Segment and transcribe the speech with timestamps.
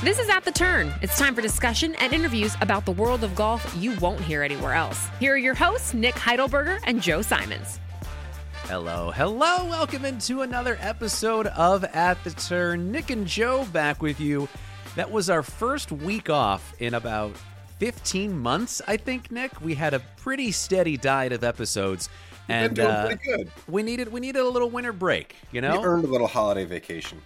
[0.00, 0.94] This is At the Turn.
[1.02, 4.74] It's time for discussion and interviews about the world of golf you won't hear anywhere
[4.74, 5.08] else.
[5.18, 7.80] Here are your hosts, Nick Heidelberger and Joe Simons.
[8.66, 9.64] Hello, hello.
[9.64, 12.92] Welcome into another episode of At the Turn.
[12.92, 14.48] Nick and Joe back with you.
[14.94, 17.32] That was our first week off in about
[17.80, 19.60] 15 months, I think, Nick.
[19.60, 22.08] We had a pretty steady diet of episodes.
[22.48, 23.50] And doing uh, pretty good.
[23.66, 25.80] we needed we needed a little winter break, you know?
[25.80, 27.20] We earned a little holiday vacation.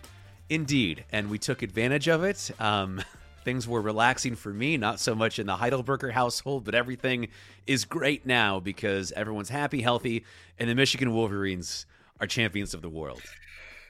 [0.49, 2.51] Indeed, and we took advantage of it.
[2.59, 3.03] Um,
[3.45, 7.29] things were relaxing for me, not so much in the Heidelberger household, but everything
[7.67, 10.25] is great now because everyone's happy, healthy,
[10.59, 11.87] and the Michigan Wolverines
[12.21, 13.23] are champions of the world.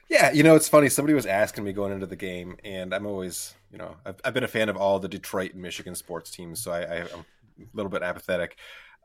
[0.09, 0.89] Yeah, you know, it's funny.
[0.89, 4.33] Somebody was asking me going into the game, and I'm always, you know, I've, I've
[4.33, 7.25] been a fan of all the Detroit and Michigan sports teams, so I, I, am
[7.59, 8.57] a little bit apathetic.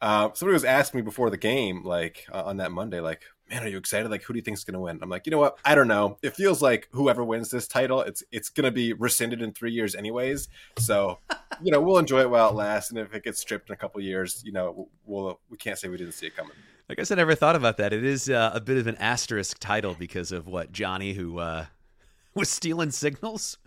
[0.02, 3.62] Uh, somebody was asking me before the game, like uh, on that Monday, like, man,
[3.62, 4.10] are you excited?
[4.10, 4.98] Like, who do you think is going to win?
[5.02, 5.58] I'm like, you know what?
[5.64, 6.18] I don't know.
[6.22, 9.72] It feels like whoever wins this title, it's it's going to be rescinded in three
[9.72, 10.48] years, anyways.
[10.78, 11.18] So,
[11.62, 13.76] you know, we'll enjoy it while it lasts, and if it gets stripped in a
[13.76, 16.52] couple years, you know, we'll we can't say we didn't see it coming.
[16.90, 17.92] I guess I never thought about that.
[17.92, 21.66] It is uh, a bit of an asterisk title because of what Johnny, who uh,
[22.34, 23.58] was stealing signals.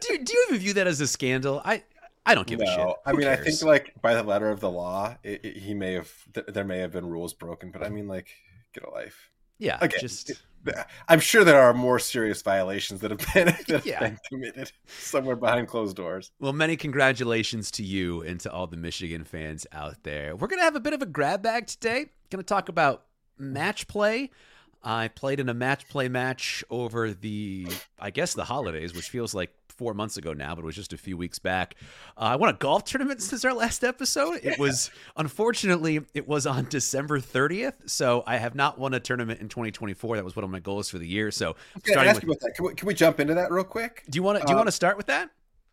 [0.00, 1.62] do, do you even view that as a scandal?
[1.64, 1.84] I
[2.26, 2.84] I don't give no, a shit.
[2.84, 3.40] Who I mean, cares?
[3.40, 6.46] I think like by the letter of the law, it, it, he may have th-
[6.48, 8.28] there may have been rules broken, but I mean, like,
[8.74, 9.30] get a life.
[9.58, 10.32] yeah, Okay, just
[11.08, 14.00] I'm sure there are more serious violations that have been, that have Yeah.
[14.00, 16.32] been committed somewhere behind closed doors.
[16.38, 20.36] Well, many congratulations to you and to all the Michigan fans out there.
[20.36, 22.06] We're going to have a bit of a grab bag today.
[22.30, 23.04] Going to talk about
[23.38, 24.30] match play.
[24.82, 27.66] I played in a match play match over the,
[27.98, 29.50] I guess, the holidays, which feels like
[29.80, 31.74] four months ago now, but it was just a few weeks back.
[32.18, 34.40] Uh, I won a golf tournament since our last episode.
[34.42, 37.88] It was, unfortunately, it was on December 30th.
[37.88, 40.16] So I have not won a tournament in 2024.
[40.16, 41.30] That was one of my goals for the year.
[41.30, 42.54] So Can starting ask with, you about that?
[42.56, 44.04] Can we, can we jump into that real quick?
[44.10, 45.30] do you want to, do you uh, want to start with that?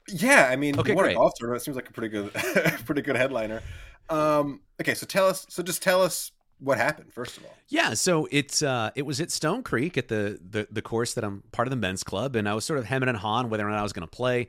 [0.07, 1.63] Yeah, I mean, Okay, won a golf tournament.
[1.63, 2.33] Seems like a pretty good,
[2.85, 3.61] pretty good headliner.
[4.09, 5.45] Um, okay, so tell us.
[5.49, 7.55] So just tell us what happened first of all.
[7.67, 11.23] Yeah, so it's uh, it was at Stone Creek at the, the the course that
[11.23, 13.67] I'm part of the men's club, and I was sort of hemming and hawing whether
[13.67, 14.47] or not I was going to play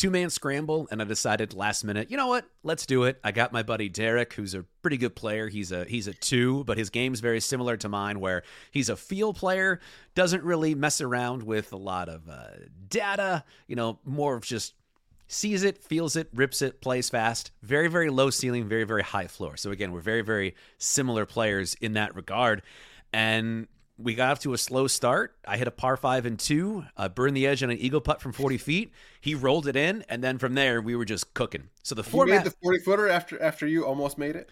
[0.00, 3.20] two man scramble, and I decided last minute, you know what, let's do it.
[3.22, 5.48] I got my buddy Derek, who's a pretty good player.
[5.48, 8.96] He's a he's a two, but his game's very similar to mine, where he's a
[8.96, 9.78] field player,
[10.14, 12.46] doesn't really mess around with a lot of uh,
[12.88, 14.72] data, you know, more of just
[15.30, 17.52] sees it, feels it, rips it, plays fast.
[17.62, 19.56] Very, very low ceiling, very, very high floor.
[19.56, 22.62] So again, we're very, very similar players in that regard.
[23.12, 25.36] And we got off to a slow start.
[25.46, 28.20] I hit a par five and two, uh, burned the edge on an eagle putt
[28.20, 28.92] from 40 feet.
[29.20, 31.68] He rolled it in, and then from there we were just cooking.
[31.82, 34.48] So the format made the forty footer after after you almost made it.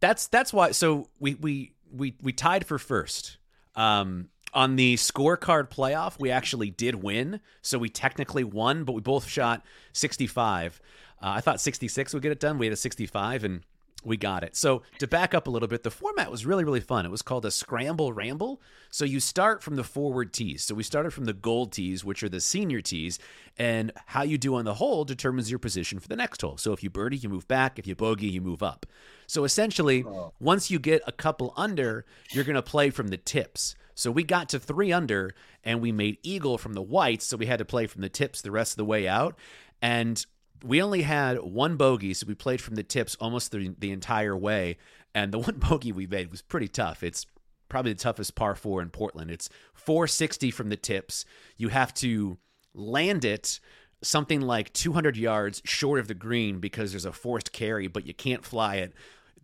[0.00, 3.38] that's that's why so we we we we tied for first
[3.74, 7.40] um on the scorecard playoff we actually did win.
[7.62, 10.80] So we technically won but we both shot 65
[11.20, 12.58] uh, i thought 66 would get it done.
[12.58, 13.62] We had a 65 and
[14.04, 14.56] we got it.
[14.56, 17.04] So to back up a little bit the format was really really fun.
[17.04, 18.60] It was called a scramble ramble.
[18.90, 20.64] So you start from the forward tees.
[20.64, 23.18] So we started from the gold tees which are the senior tees
[23.58, 26.56] and how you do on the hole determines your position for the next hole.
[26.56, 27.78] So if you birdie you move back.
[27.78, 28.86] If you bogey you move up.
[29.26, 30.32] So essentially, oh.
[30.40, 33.74] once you get a couple under, you're going to play from the tips.
[33.94, 37.26] So we got to three under and we made eagle from the whites.
[37.26, 39.36] So we had to play from the tips the rest of the way out.
[39.82, 40.24] And
[40.62, 42.14] we only had one bogey.
[42.14, 44.78] So we played from the tips almost the, the entire way.
[45.14, 47.02] And the one bogey we made was pretty tough.
[47.02, 47.26] It's
[47.68, 49.30] probably the toughest par four in Portland.
[49.30, 51.24] It's 460 from the tips.
[51.56, 52.38] You have to
[52.74, 53.60] land it
[54.02, 58.14] something like 200 yards short of the green because there's a forced carry, but you
[58.14, 58.92] can't fly it.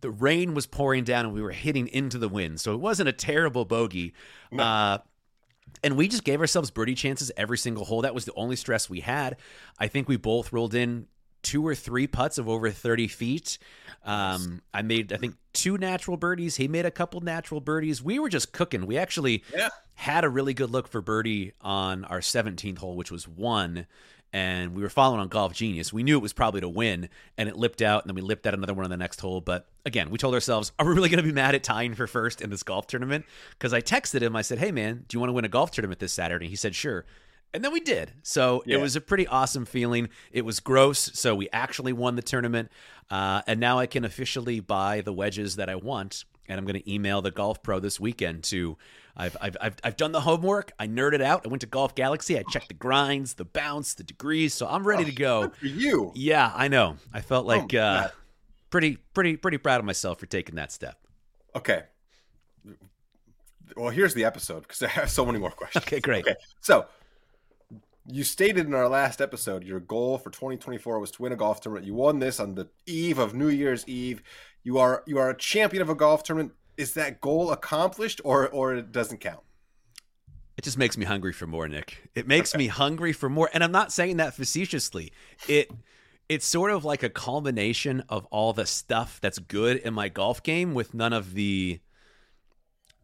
[0.01, 2.61] The rain was pouring down and we were hitting into the wind.
[2.61, 4.13] So it wasn't a terrible bogey.
[4.57, 4.99] Uh,
[5.85, 8.01] and we just gave ourselves birdie chances every single hole.
[8.01, 9.37] That was the only stress we had.
[9.79, 11.07] I think we both rolled in
[11.43, 13.59] two or three putts of over 30 feet.
[14.03, 16.55] Um, I made, I think, two natural birdies.
[16.55, 18.01] He made a couple natural birdies.
[18.03, 18.87] We were just cooking.
[18.87, 19.69] We actually Yeah.
[19.93, 23.85] had a really good look for birdie on our 17th hole, which was one.
[24.35, 25.93] And we were following on Golf Genius.
[25.93, 28.45] We knew it was probably to win, and it lipped out, and then we lipped
[28.45, 29.39] out another one on the next hole.
[29.39, 32.05] But again, we told ourselves, are we really going to be mad at tying for
[32.05, 33.23] first in this golf tournament?
[33.51, 35.71] Because I texted him, I said, hey, man, do you want to win a golf
[35.71, 36.49] tournament this Saturday?
[36.49, 37.05] He said, sure.
[37.53, 38.11] And then we did.
[38.23, 40.09] So it was a pretty awesome feeling.
[40.33, 41.11] It was gross.
[41.13, 42.69] So we actually won the tournament.
[43.09, 46.25] Uh, and now I can officially buy the wedges that I want.
[46.49, 48.75] And I'm going to email the golf pro this weekend to.
[49.17, 50.73] I've, I've, I've, I've done the homework.
[50.77, 51.45] I nerded out.
[51.45, 52.37] I went to Golf Galaxy.
[52.37, 54.53] I checked the grinds, the bounce, the degrees.
[54.53, 55.49] So I'm ready to go.
[55.49, 56.11] For you.
[56.15, 56.97] Yeah, I know.
[57.13, 58.07] I felt like my uh,
[58.69, 60.97] pretty, pretty, pretty proud of myself for taking that step.
[61.55, 61.83] Okay.
[63.77, 65.85] Well, here's the episode because I have so many more questions.
[65.85, 66.25] Okay, great.
[66.25, 66.35] Okay.
[66.61, 66.85] So,
[68.07, 71.61] you stated in our last episode your goal for 2024 was to win a golf
[71.61, 71.87] tournament.
[71.87, 74.21] You won this on the eve of New Year's Eve.
[74.63, 76.53] You are you are a champion of a golf tournament.
[76.77, 79.41] Is that goal accomplished, or or it doesn't count?
[80.57, 82.09] It just makes me hungry for more, Nick.
[82.15, 85.11] It makes me hungry for more, and I'm not saying that facetiously.
[85.47, 85.71] It
[86.27, 90.41] it's sort of like a culmination of all the stuff that's good in my golf
[90.41, 91.79] game with none of the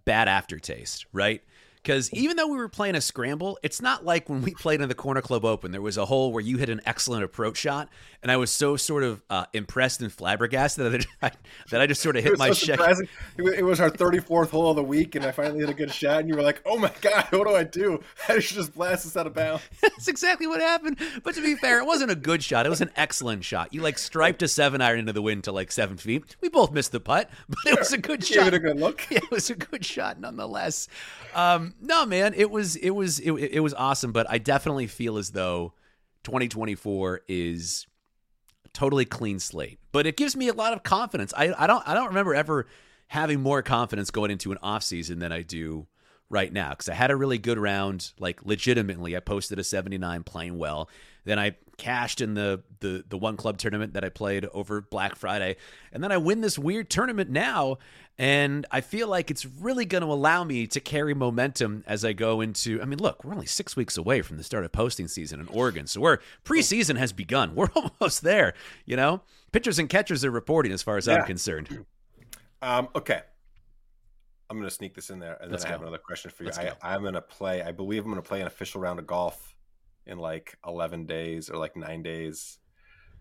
[0.05, 1.43] bad aftertaste, right?
[1.83, 4.89] Because even though we were playing a scramble, it's not like when we played in
[4.89, 7.89] the Corner Club Open, there was a hole where you hit an excellent approach shot,
[8.21, 11.31] and I was so sort of uh, impressed and flabbergasted that I,
[11.71, 12.79] that I just sort of hit my so check.
[13.37, 16.19] It was our 34th hole of the week, and I finally hit a good shot,
[16.19, 18.03] and you were like, "Oh my god, what do I do?
[18.29, 20.97] I should just blast this out of bounds." That's exactly what happened.
[21.23, 23.73] But to be fair, it wasn't a good shot; it was an excellent shot.
[23.73, 26.35] You like striped a seven iron into the wind to like seven feet.
[26.41, 28.35] We both missed the putt, but it was a good shot.
[28.35, 29.07] Give it a good look.
[29.09, 30.87] Yeah, it was a good shot nonetheless.
[31.33, 35.17] Um, no, man, it was it was it, it was awesome, but I definitely feel
[35.17, 35.73] as though
[36.23, 37.87] 2024 is
[38.73, 39.79] totally clean slate.
[39.91, 41.33] But it gives me a lot of confidence.
[41.35, 42.67] I I don't I don't remember ever
[43.07, 45.87] having more confidence going into an off season than I do
[46.31, 48.11] right now because I had a really good round.
[48.19, 50.89] Like legitimately, I posted a 79 playing well.
[51.23, 55.15] Then I cashed in the the the one club tournament that I played over Black
[55.15, 55.57] Friday,
[55.91, 57.77] and then I win this weird tournament now,
[58.17, 62.13] and I feel like it's really going to allow me to carry momentum as I
[62.13, 62.81] go into.
[62.81, 65.47] I mean, look, we're only six weeks away from the start of posting season in
[65.47, 67.53] Oregon, so we're preseason has begun.
[67.61, 68.53] We're almost there.
[68.85, 71.17] You know, pitchers and catchers are reporting as far as Yeah.
[71.17, 71.85] I'm concerned.
[72.61, 73.21] Um, okay.
[74.51, 76.43] I'm going to sneak this in there, and then Let's I have another question for
[76.43, 76.47] you.
[76.47, 77.61] Let's I, I'm going to play.
[77.63, 79.55] I believe I'm going to play an official round of golf
[80.05, 82.59] in like 11 days or like nine days.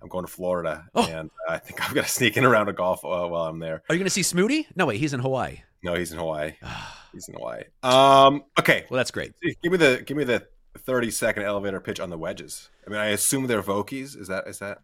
[0.03, 1.07] I'm going to Florida, Oh.
[1.07, 3.59] and I think I'm going to sneak in a round of golf uh, while I'm
[3.59, 3.83] there.
[3.89, 4.67] Are you going to see Smooty?
[4.75, 5.63] No, wait, he's in Hawaii.
[5.83, 6.53] No, he's in Hawaii.
[7.13, 7.65] He's in Hawaii.
[7.83, 9.33] Um, okay, Well, that's great.
[9.63, 10.47] give me the give me the
[10.79, 12.69] 30 second elevator pitch on the wedges.
[12.87, 14.17] I mean, I assume they're Vokies.
[14.17, 14.79] Is that is that?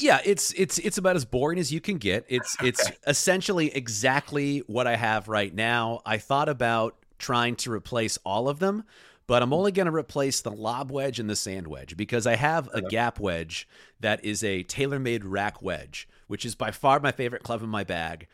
[0.00, 2.24] Yeah, it's it's it's about as boring as you can get.
[2.28, 6.02] It's it's essentially exactly what I have right now.
[6.06, 8.84] I thought about trying to replace all of them,
[9.26, 12.36] but I'm only going to replace the lob wedge and the sand wedge because I
[12.36, 13.68] have a gap wedge
[13.98, 17.82] that is a TaylorMade rack wedge, which is by far my favorite club in my
[17.82, 18.28] bag.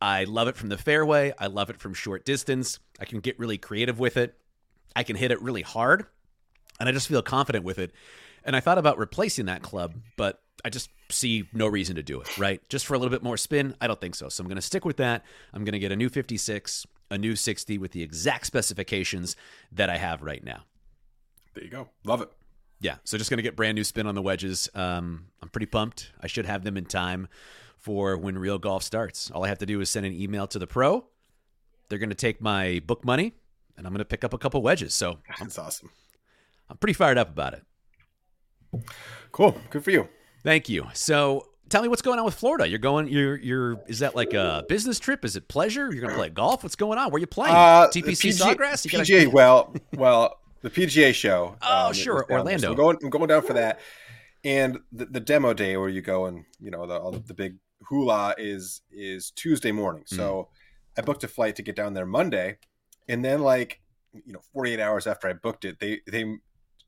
[0.00, 1.32] I love it from the fairway.
[1.38, 2.78] I love it from short distance.
[3.00, 4.36] I can get really creative with it.
[4.94, 6.06] I can hit it really hard,
[6.78, 7.92] and I just feel confident with it.
[8.44, 12.20] And I thought about replacing that club, but I just see no reason to do
[12.20, 12.66] it, right?
[12.68, 13.74] Just for a little bit more spin?
[13.80, 14.28] I don't think so.
[14.28, 15.24] So I'm going to stick with that.
[15.52, 19.36] I'm going to get a new 56, a new 60 with the exact specifications
[19.72, 20.64] that I have right now.
[21.54, 21.88] There you go.
[22.04, 22.30] Love it.
[22.80, 24.68] Yeah, so just going to get brand new spin on the wedges.
[24.74, 26.12] Um, I'm pretty pumped.
[26.20, 27.28] I should have them in time
[27.76, 29.30] for when real golf starts.
[29.30, 31.04] All I have to do is send an email to the pro.
[31.88, 33.34] They're going to take my book money,
[33.76, 34.94] and I'm going to pick up a couple wedges.
[34.94, 35.90] So That's awesome.
[36.70, 37.64] I'm pretty fired up about it.
[39.32, 39.56] Cool.
[39.70, 40.08] Good for you.
[40.42, 40.86] Thank you.
[40.94, 42.68] So tell me what's going on with Florida.
[42.68, 43.08] You're going.
[43.08, 43.36] You're.
[43.38, 43.80] You're.
[43.86, 45.24] Is that like a business trip?
[45.24, 45.90] Is it pleasure?
[45.92, 46.62] You're going to play golf?
[46.62, 47.10] What's going on?
[47.10, 47.54] Where you playing?
[47.54, 48.84] Uh, TPC PGA Sawgrass.
[48.84, 49.32] You gotta- PGA.
[49.32, 51.56] Well, well, the PGA show.
[51.62, 52.38] Oh, um, sure, is down there.
[52.38, 52.62] Orlando.
[52.66, 52.98] So I'm going.
[53.02, 53.80] I'm going down for that.
[54.44, 57.56] And the, the demo day where you go and you know the all the big
[57.88, 60.04] hula is is Tuesday morning.
[60.06, 60.48] So
[60.96, 61.00] Hmm.
[61.00, 62.58] I booked a flight to get down there Monday,
[63.08, 63.80] and then like
[64.12, 66.24] you know 48 hours after I booked it, they they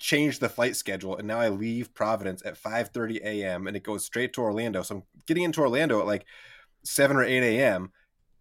[0.00, 3.66] changed the flight schedule, and now I leave Providence at 5:30 a.m.
[3.66, 4.82] and it goes straight to Orlando.
[4.82, 6.26] So I'm getting into Orlando at like
[6.82, 7.92] 7 or 8 a.m.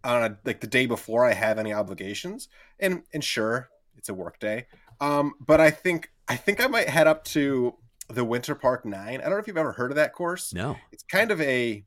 [0.03, 2.47] on a, like the day before I have any obligations.
[2.79, 4.67] And and sure, it's a work day.
[5.01, 7.75] Um, but I think I think I might head up to
[8.07, 9.19] the Winter Park Nine.
[9.19, 10.53] I don't know if you've ever heard of that course.
[10.53, 10.77] No.
[10.91, 11.85] It's kind of a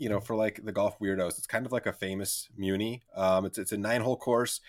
[0.00, 3.02] you know, for like the golf weirdos, it's kind of like a famous Muni.
[3.14, 4.60] Um, it's it's a nine hole course,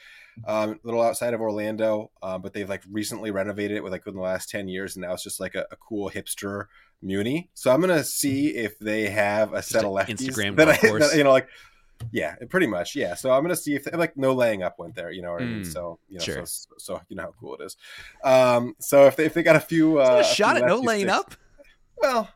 [0.45, 4.05] um, a little outside of Orlando, um, but they've like recently renovated it with like
[4.07, 6.65] in the last ten years, and now it's just like a, a cool hipster
[7.01, 7.49] Muni.
[7.53, 11.09] So I'm gonna see if they have a set of lefties Instagram that, I, course.
[11.11, 11.47] that you know like.
[12.11, 12.95] Yeah, pretty much.
[12.95, 15.11] Yeah, so I'm gonna see if they, like no laying up went there.
[15.11, 15.61] You know what I mean?
[15.61, 16.45] Mm, So you know, sure.
[16.47, 17.77] so, so you know how cool it is.
[18.23, 20.67] Um, so if they if they got a few, uh, a a shot few at
[20.67, 21.35] no laying sticks- up.
[21.97, 22.27] well,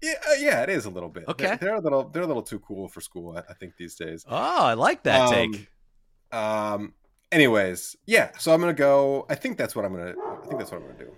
[0.00, 1.24] yeah, uh, yeah, it is a little bit.
[1.26, 1.46] Okay.
[1.46, 3.36] they're, they're a little they're a little too cool for school.
[3.36, 4.24] I, I think these days.
[4.28, 5.68] Oh, I like that Um, take.
[6.30, 6.94] Um.
[7.32, 8.30] Anyways, yeah.
[8.38, 9.26] So I'm gonna go.
[9.28, 10.14] I think that's what I'm gonna.
[10.42, 11.10] I think that's what I'm gonna do.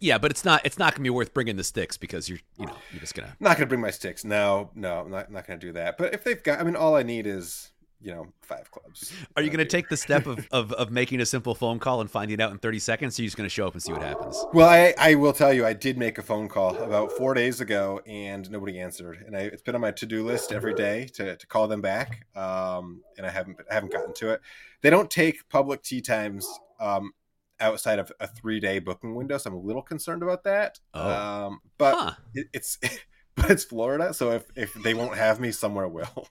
[0.00, 0.64] Yeah, but it's not.
[0.64, 2.40] It's not going to be worth bringing the sticks because you're.
[2.58, 3.36] You know, you're just gonna.
[3.38, 4.24] Not gonna bring my sticks.
[4.24, 5.96] No, no, I'm not, not gonna do that.
[5.96, 7.70] But if they've got, I mean, all I need is
[8.02, 9.12] you know five clubs.
[9.36, 12.00] Are you going to take the step of, of of making a simple phone call
[12.00, 13.18] and finding out in 30 seconds?
[13.18, 14.42] Or are you just going to show up and see what happens?
[14.52, 17.60] Well, I, I will tell you, I did make a phone call about four days
[17.60, 19.22] ago, and nobody answered.
[19.26, 21.80] And I, it's been on my to do list every day to, to call them
[21.80, 24.40] back, um, and I haven't I haven't gotten to it.
[24.82, 26.48] They don't take public tee times
[26.80, 27.12] um,
[27.60, 30.80] outside of a three day booking window, so I'm a little concerned about that.
[30.94, 31.10] Oh.
[31.10, 32.12] Um, but Huh.
[32.34, 32.78] it, it's
[33.34, 36.28] but it's Florida, so if if they won't have me, somewhere will.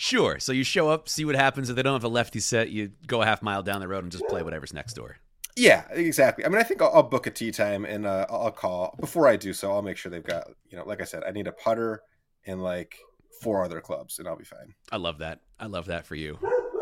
[0.00, 0.38] Sure.
[0.38, 1.68] So you show up, see what happens.
[1.68, 4.02] If they don't have a lefty set, you go a half mile down the road
[4.02, 5.18] and just play whatever's next door.
[5.56, 6.46] Yeah, exactly.
[6.46, 9.28] I mean, I think I'll, I'll book a tee time and uh, I'll call before
[9.28, 9.70] I do so.
[9.70, 12.00] I'll make sure they've got you know, like I said, I need a putter
[12.46, 12.96] and like
[13.42, 14.74] four other clubs, and I'll be fine.
[14.90, 15.40] I love that.
[15.58, 16.38] I love that for you.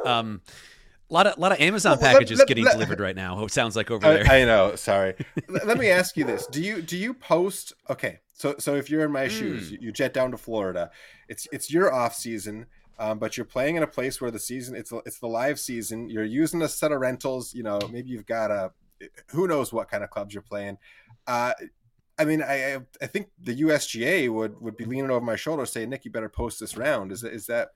[0.06, 0.42] Um,
[1.10, 3.42] a lot of lot of Amazon Well, packages let- getting let- delivered right now.
[3.44, 4.30] It sounds like over there.
[4.30, 4.76] I, I know.
[4.76, 5.14] Sorry.
[5.48, 7.72] Let me ask you this: Do you do you post?
[7.90, 9.74] Okay, so so if you're in my shoes, Hmm.
[9.74, 10.90] you, you jet down to Florida.
[11.28, 12.66] It's it's your off season,
[12.98, 16.08] um, but you're playing in a place where the season it's it's the live season.
[16.10, 17.54] You're using a set of rentals.
[17.54, 18.72] You know, maybe you've got a
[19.30, 20.78] who knows what kind of clubs you're playing.
[21.26, 21.52] Uh,
[22.18, 25.90] I mean, I I- think the USGA would would be leaning over my shoulder saying,
[25.90, 27.68] "Nick, you better post this round." Is that is that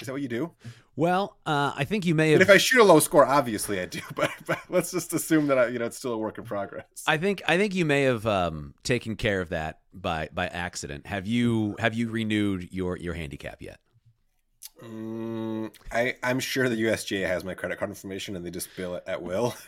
[0.00, 0.52] is that what you do?
[0.94, 2.48] well, uh, I think you may And have.
[2.48, 4.00] if I shoot a low score, obviously I do.
[4.16, 6.84] But, but let's just assume that I, you know it's still a work in progress.
[7.06, 11.06] I think I think you may have um, taken care of that by by accident.
[11.08, 13.80] Have you have you renewed your your handicap yet?
[14.82, 18.94] Mm, I I'm sure the USGA has my credit card information and they just bill
[18.94, 19.54] it at will.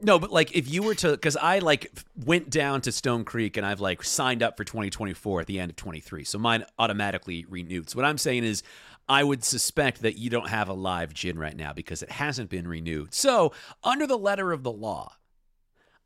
[0.00, 1.90] No, but like if you were to, because I like
[2.26, 5.70] went down to Stone Creek and I've like signed up for 2024 at the end
[5.70, 7.88] of 23, so mine automatically renewed.
[7.88, 8.62] So what I'm saying is,
[9.08, 12.50] I would suspect that you don't have a live GHIN right now because it hasn't
[12.50, 13.14] been renewed.
[13.14, 13.52] So
[13.82, 15.16] under the letter of the law,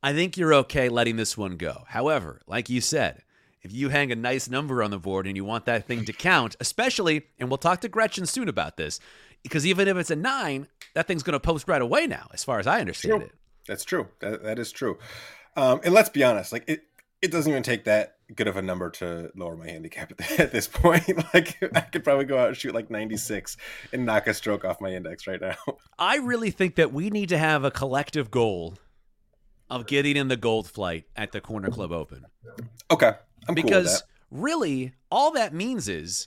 [0.03, 1.85] I think you're okay letting this one go.
[1.87, 3.23] However, like you said,
[3.63, 6.13] if you hang a nice number on the board and you want that thing to
[6.13, 9.01] count, especially, and we'll talk to Gretchen soon about this,
[9.43, 12.45] because even if it's a nine, that thing's going to post right away now, as
[12.45, 13.27] far as I understand True.
[13.27, 13.33] it.
[13.67, 14.09] That's true.
[14.21, 14.99] That, that is true.
[15.55, 16.85] Um, and let's be honest, like it
[17.21, 20.53] it doesn't even take that good of a number to lower my handicap at, at
[20.53, 21.09] this point.
[21.35, 23.57] like I could probably go out and shoot like 96
[23.93, 25.57] and knock a stroke off my index right now.
[25.99, 28.75] I really think that we need to have a collective goal
[29.71, 32.25] of getting in the gold flight at the Corner Club Open.
[32.91, 33.13] okay,
[33.49, 34.07] I'm cool because that.
[34.31, 36.27] really, all that means is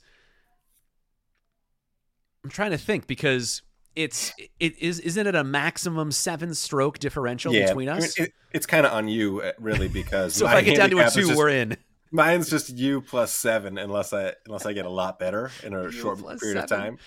[2.43, 3.61] I'm trying to think because
[3.95, 8.17] it's it is isn't it a maximum seven stroke differential Yeah, between I mean, us?
[8.19, 10.99] it, it's kind of on you, uh, really, because so if I get down to
[10.99, 11.77] a two, just- we're in.
[12.11, 15.83] mine's just you plus seven, unless I unless I get a lot better in a
[15.83, 16.97] You short period of time.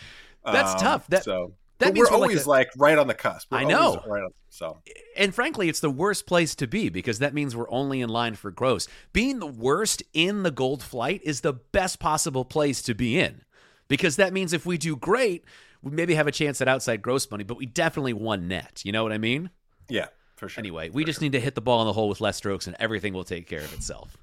[0.45, 1.07] That's tough.
[1.09, 3.51] That- so that but means we're we're like always a- like, right on the cusp.
[3.51, 4.03] We're I know.
[4.07, 4.81] right on, so
[5.17, 8.35] And frankly, it's the worst place to be because that means we're only in line
[8.37, 8.87] for gross.
[9.13, 13.43] Being the worst in the gold flight is the best possible place to be in
[13.89, 15.45] because that means if we do great,
[15.83, 18.83] we maybe have a chance at outside gross money, but we definitely won net.
[18.85, 19.51] You know what I mean?
[19.89, 20.61] yeah, for sure.
[20.63, 22.75] Anyway, we just need to hit the ball in the hole with less strokes and
[22.79, 24.17] everything will take care of itself.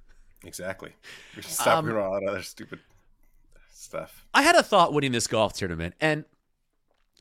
[0.44, 0.92] Exactly.
[1.36, 2.80] We should stop Um, doing all that other stupid
[3.74, 4.26] stuff.
[4.34, 6.26] I had a thought winning this golf tournament, and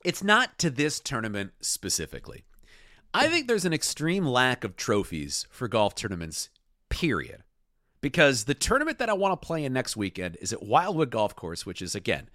[0.05, 2.45] it's not to this tournament specifically.
[3.13, 6.49] I think there's an extreme lack of trophies for golf tournaments,
[6.89, 7.43] period.
[8.01, 11.37] Because the tournament that I want to play in next weekend is at Wildwood Golf
[11.37, 12.31] Course, which is, again,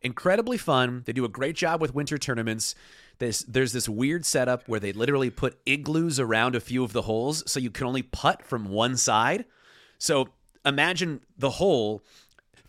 [0.00, 1.02] incredibly fun.
[1.04, 2.74] They do a great job with winter tournaments.
[3.18, 7.02] There's, there's this weird setup where they literally put igloos around a few of the
[7.02, 9.44] holes so you can only putt from one side.
[9.98, 10.28] So
[10.64, 12.02] imagine the hole.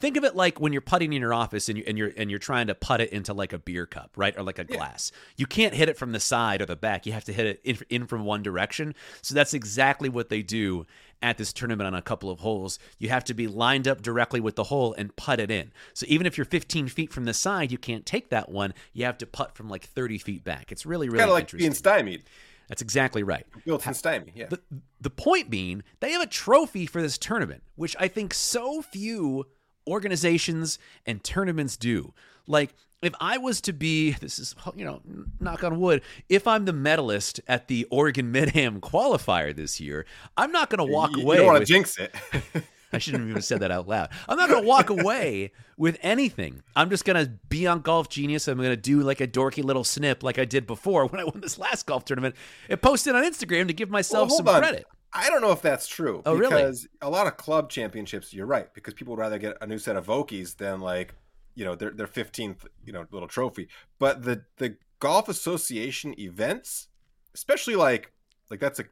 [0.05, 2.29] Think of it like when you're putting in your office and, you, and you're and
[2.29, 5.11] you're trying to put it into like a beer cup, right, or like a glass.
[5.35, 7.07] You can't hit it from the side or the back.
[7.07, 8.93] You have to hit it in, in from one direction.
[9.23, 10.85] So that's exactly what they do
[11.23, 12.77] at this tournament on a couple of holes.
[12.99, 15.71] You have to be lined up directly with the hole and putt it in.
[15.95, 18.75] So even if you're 15 feet from the side, you can't take that one.
[18.93, 20.71] You have to putt from like 30 feet back.
[20.71, 22.25] It's really really Kind of like being stymied.
[22.67, 23.47] That's exactly right.
[23.65, 24.33] Built in stymie.
[24.35, 24.49] Yeah.
[24.49, 24.59] The,
[25.01, 29.45] the point being, they have a trophy for this tournament, which I think so few
[29.87, 32.13] organizations and tournaments do.
[32.47, 35.01] Like, if I was to be, this is, you know,
[35.39, 40.05] knock on wood, if I'm the medalist at the Oregon Mid Am qualifier this year,
[40.37, 41.35] I'm not going to walk you, away.
[41.35, 42.13] You don't want to jinx it.
[42.93, 44.09] I shouldn't have even said that out loud.
[44.29, 46.61] I'm not going to walk away with anything.
[46.77, 48.47] I'm just going to be on Golf Genius.
[48.47, 51.25] I'm going to do like a dorky little snip like I did before when I
[51.25, 52.35] won this last golf tournament
[52.69, 54.61] and post it on Instagram to give myself Well, some on.
[54.61, 54.85] credit.
[55.15, 56.21] I don't know if that's true.
[56.25, 56.55] Oh, really?
[56.55, 59.79] Because a lot of club championships, you're right, because people would rather get a new
[59.79, 61.15] set of Vokies than like,
[61.55, 63.69] you know, their their fifteenth, you know, little trophy.
[63.97, 66.89] But the the golf association events,
[67.33, 68.11] especially like
[68.49, 68.85] like that's a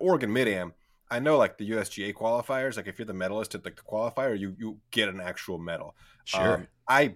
[0.00, 0.74] Oregon Mid Am.
[1.10, 4.38] I know like the USGA qualifiers, like if you're the medalist at like the qualifier,
[4.38, 5.94] you you get an actual medal.
[6.24, 6.54] Sure.
[6.54, 7.14] Um, I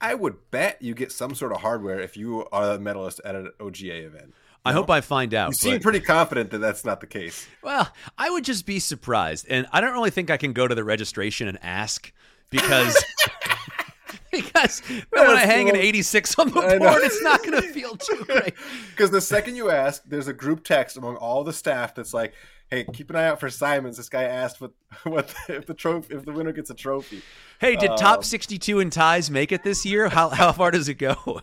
[0.00, 3.36] I would bet you get some sort of hardware if you are the medalist at
[3.36, 4.34] an OGA event.
[4.64, 5.48] I hope I find out.
[5.48, 7.46] You seem but- pretty confident that that's not the case.
[7.62, 10.74] well, I would just be surprised, and I don't really think I can go to
[10.74, 12.12] the registration and ask
[12.50, 13.02] because
[14.30, 18.24] because when I hang an 86 on the board, it's not going to feel too
[18.26, 18.54] great.
[18.90, 22.32] Because the second you ask, there's a group text among all the staff that's like,
[22.70, 23.96] "Hey, keep an eye out for Simons.
[23.96, 24.72] This guy asked what
[25.04, 27.22] what if the trophy if the winner gets a trophy."
[27.58, 30.08] Hey, did top Um, 62 in ties make it this year?
[30.08, 31.40] How how far does it go?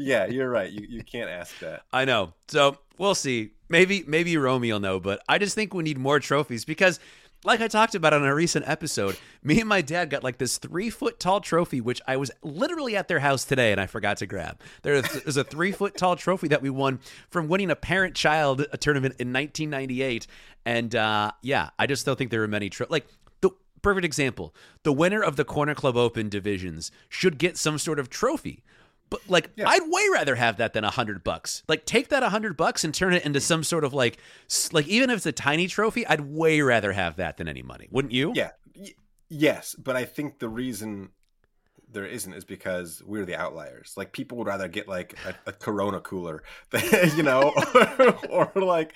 [0.00, 0.70] Yeah, you're right.
[0.70, 1.82] You you can't ask that.
[1.92, 2.32] I know.
[2.48, 3.50] So we'll see.
[3.68, 6.98] Maybe maybe Romy will know, but I just think we need more trophies because,
[7.44, 10.58] like I talked about on a recent episode, me and my dad got like this
[10.58, 14.16] three foot tall trophy, which I was literally at their house today and I forgot
[14.18, 14.60] to grab.
[14.82, 18.66] There is a three foot tall trophy that we won from winning a parent child
[18.80, 20.26] tournament in 1998,
[20.64, 23.06] and uh, yeah, I just don't think there are many tro- like
[23.40, 23.50] the
[23.82, 24.54] perfect example.
[24.82, 28.64] The winner of the Corner Club Open divisions should get some sort of trophy.
[29.10, 29.68] But like, Yeah.
[29.68, 31.62] I'd way rather have that than a hundred bucks.
[31.68, 34.18] Like, take that a hundred bucks and turn it into some sort of like,
[34.72, 37.88] like even if it's a tiny trophy, I'd way rather have that than any money.
[37.90, 38.32] Wouldn't you?
[38.34, 38.94] Yeah, y-
[39.28, 41.10] yes, but I think the reason
[41.92, 43.94] there isn't is because we're the outliers.
[43.96, 46.84] Like people would rather get like a, a Corona cooler, than,
[47.16, 47.52] you know,
[48.30, 48.94] or, like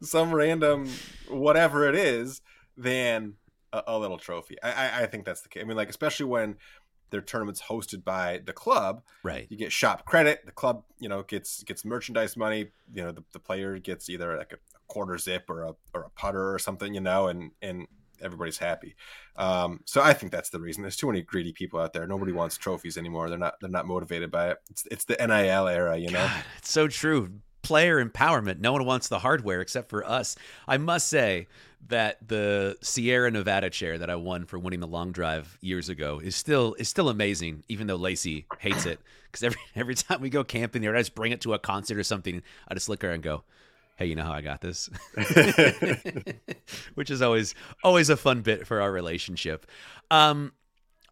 [0.00, 0.88] some random
[1.28, 2.40] whatever it is
[2.76, 3.34] than
[3.72, 4.56] a, a little trophy.
[4.62, 5.62] I, I, I think that's the case.
[5.62, 6.56] I mean, like especially when
[7.10, 9.46] their tournaments hosted by the club, Right.
[9.48, 10.44] you get shop credit.
[10.44, 12.68] The club, you know, gets gets merchandise money.
[12.92, 14.56] You know, the, the player gets either like a,
[14.88, 16.94] quarter zip or a or a putter or something.
[16.94, 17.86] You know, and and
[18.22, 18.94] everybody's happy.
[19.36, 20.82] Um, so I think that's the reason.
[20.82, 22.06] There's too many greedy people out there.
[22.06, 23.28] Nobody wants trophies anymore.
[23.28, 24.58] They're not they're not motivated by it.
[24.70, 25.96] It's it's the NIL era.
[25.96, 26.24] You know.
[26.26, 27.30] God, it's so true.
[27.62, 28.60] Player empowerment.
[28.60, 30.36] No one wants the hardware except for us.
[30.68, 31.48] I must say
[31.88, 36.20] that the Sierra Nevada chair that I won for winning the long drive years ago
[36.22, 39.00] is still is still amazing, even though Lacey hates it.
[39.26, 41.98] Because every every time we go camping there, I just bring it to a concert
[41.98, 42.42] or something.
[42.68, 43.44] I just look at her and go,
[43.96, 44.90] "Hey, you know how I got this?"
[46.94, 47.54] Which is always
[47.84, 49.66] always a fun bit for our relationship.
[50.10, 50.52] Um,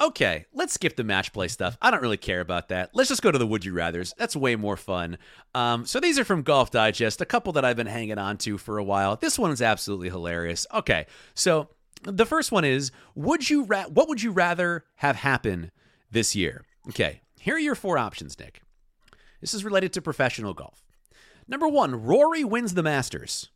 [0.00, 1.78] Okay, let's skip the match play stuff.
[1.80, 2.90] I don't really care about that.
[2.94, 4.12] Let's just go to the would you rather's.
[4.18, 5.18] That's way more fun.
[5.54, 8.58] Um, so these are from Golf Digest, a couple that I've been hanging on to
[8.58, 9.16] for a while.
[9.16, 10.66] This one is absolutely hilarious.
[10.74, 11.68] Okay, so
[12.02, 15.70] the first one is would you ra- what would you rather have happen
[16.10, 16.64] this year?
[16.88, 18.62] Okay, here are your four options, Nick.
[19.40, 20.82] This is related to professional golf.
[21.46, 23.50] Number one, Rory wins the Masters.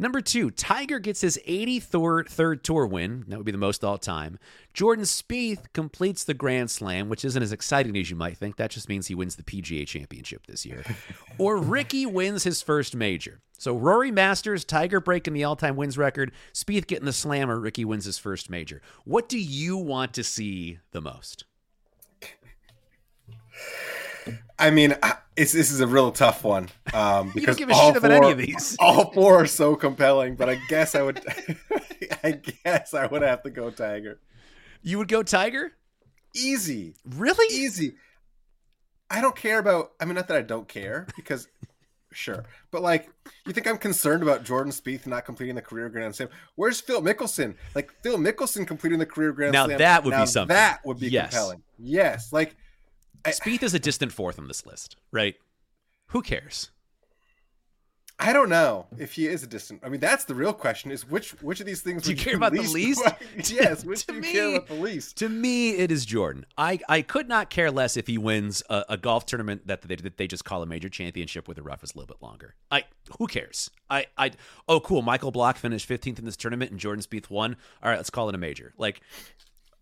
[0.00, 3.24] Number two, Tiger gets his 83rd third tour win.
[3.26, 4.38] That would be the most all time.
[4.72, 8.56] Jordan Spieth completes the Grand Slam, which isn't as exciting as you might think.
[8.56, 10.84] That just means he wins the PGA Championship this year.
[11.38, 13.40] or Rickie wins his first major.
[13.58, 17.58] So Rory Masters, Tiger breaking the all time wins record, Spieth getting the slam, or
[17.58, 18.80] Rickie wins his first major.
[19.04, 21.44] What do you want to see the most?
[24.58, 24.94] I mean,
[25.36, 28.10] it's, this is a real tough one um, because don't give a all shit about
[28.10, 28.76] four, any of these.
[28.80, 30.34] all four are so compelling.
[30.34, 31.20] But I guess I would,
[32.24, 32.32] I
[32.64, 34.18] guess I would have to go Tiger.
[34.82, 35.72] You would go Tiger?
[36.34, 37.46] Easy, Really?
[37.54, 37.94] easy.
[39.10, 39.92] I don't care about.
[40.00, 41.48] I mean, not that I don't care because,
[42.12, 43.08] sure, but like,
[43.46, 46.28] you think I'm concerned about Jordan Spieth not completing the career Grand Slam?
[46.56, 47.54] Where's Phil Mickelson?
[47.74, 49.62] Like Phil Mickelson completing the career Grand slam.
[49.62, 49.78] Now Slam.
[49.78, 50.54] that would be something.
[50.54, 51.30] That would be Yes.
[51.30, 51.62] compelling.
[51.78, 52.54] Yes, like
[53.24, 55.34] I- Spieth is a distant fourth on this list, right?
[56.08, 56.70] Who cares?
[58.20, 59.80] I don't know if he is a distant.
[59.84, 62.34] I mean, that's the real question: is which which of these things Do you care
[62.34, 63.00] about the least?
[63.48, 65.16] yes, which To do you me- care about the least?
[65.18, 66.44] To me, it is Jordan.
[66.56, 69.94] I, I could not care less if he wins a, a golf tournament that they,
[69.94, 72.56] that they just call a major championship where the rough is a little bit longer.
[72.72, 72.84] I
[73.20, 73.70] who cares?
[73.88, 74.32] I I
[74.68, 75.02] oh cool.
[75.02, 77.56] Michael Block finished 15th in this tournament and Jordan Spieth won.
[77.84, 78.72] All right, let's call it a major.
[78.76, 79.00] Like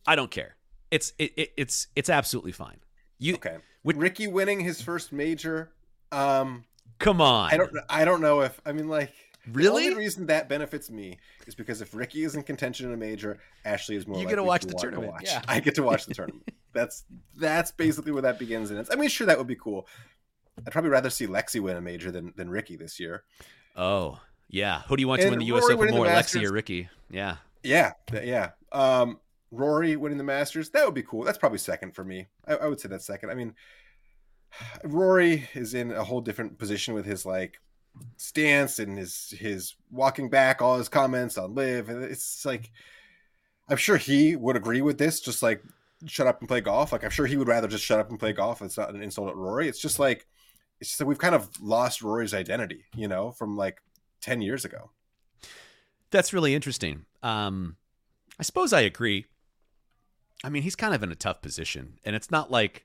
[0.07, 0.57] I don't care.
[0.91, 2.81] It's it, it it's it's absolutely fine.
[3.19, 5.73] You Okay, With Rickie winning his first major.
[6.13, 6.65] Um,
[6.99, 7.53] come on.
[7.53, 7.73] I don't.
[7.89, 8.61] I don't know if.
[8.65, 9.13] I mean, like,
[9.53, 9.85] Really?
[9.85, 12.97] The only reason that benefits me is because if Rickie is in contention in a
[12.97, 14.19] major, Ashley is more.
[14.19, 15.25] You get to watch the want tournament, watch.
[15.25, 15.43] yeah.
[15.47, 16.51] I get to watch the tournament.
[16.73, 17.05] That's
[17.37, 18.91] that's basically where that begins and ends.
[18.93, 19.87] I mean, sure, that would be cool.
[20.59, 23.23] I'd probably rather see Lexi win a major than than Rickie this year.
[23.77, 24.83] Oh yeah.
[24.89, 25.65] Who do you want to win the U.S.
[25.71, 26.89] Open the more, Lexi or Rickie?
[27.11, 27.37] Yeah.
[27.63, 28.51] Yeah, yeah.
[28.73, 29.19] Um,
[29.51, 31.25] Rory winning the Masters, that would be cool.
[31.25, 32.27] That's probably second for me.
[32.47, 33.31] I, I would say that's second.
[33.31, 33.55] I mean,
[34.85, 37.61] Rory is in a whole different position with his like
[38.17, 41.89] stance and his his walking back, all his comments on LIV.
[41.89, 42.71] and It's like
[43.69, 45.21] I'm sure he would agree with this.
[45.21, 45.63] Just like
[46.07, 46.93] shut up and play golf.
[46.93, 48.63] Like I'm sure he would rather just shut up and play golf.
[48.63, 49.69] It's not an insult at Rory.
[49.69, 50.27] It's just like
[50.81, 53.79] it's just that we've kind of lost Rory's identity, you know, from like
[54.21, 54.91] ten years ago.
[56.11, 57.07] That's really interesting.
[57.23, 57.77] Um,
[58.39, 59.27] I suppose I agree.
[60.45, 62.85] I mean, he's kind of in a tough position, and it's not like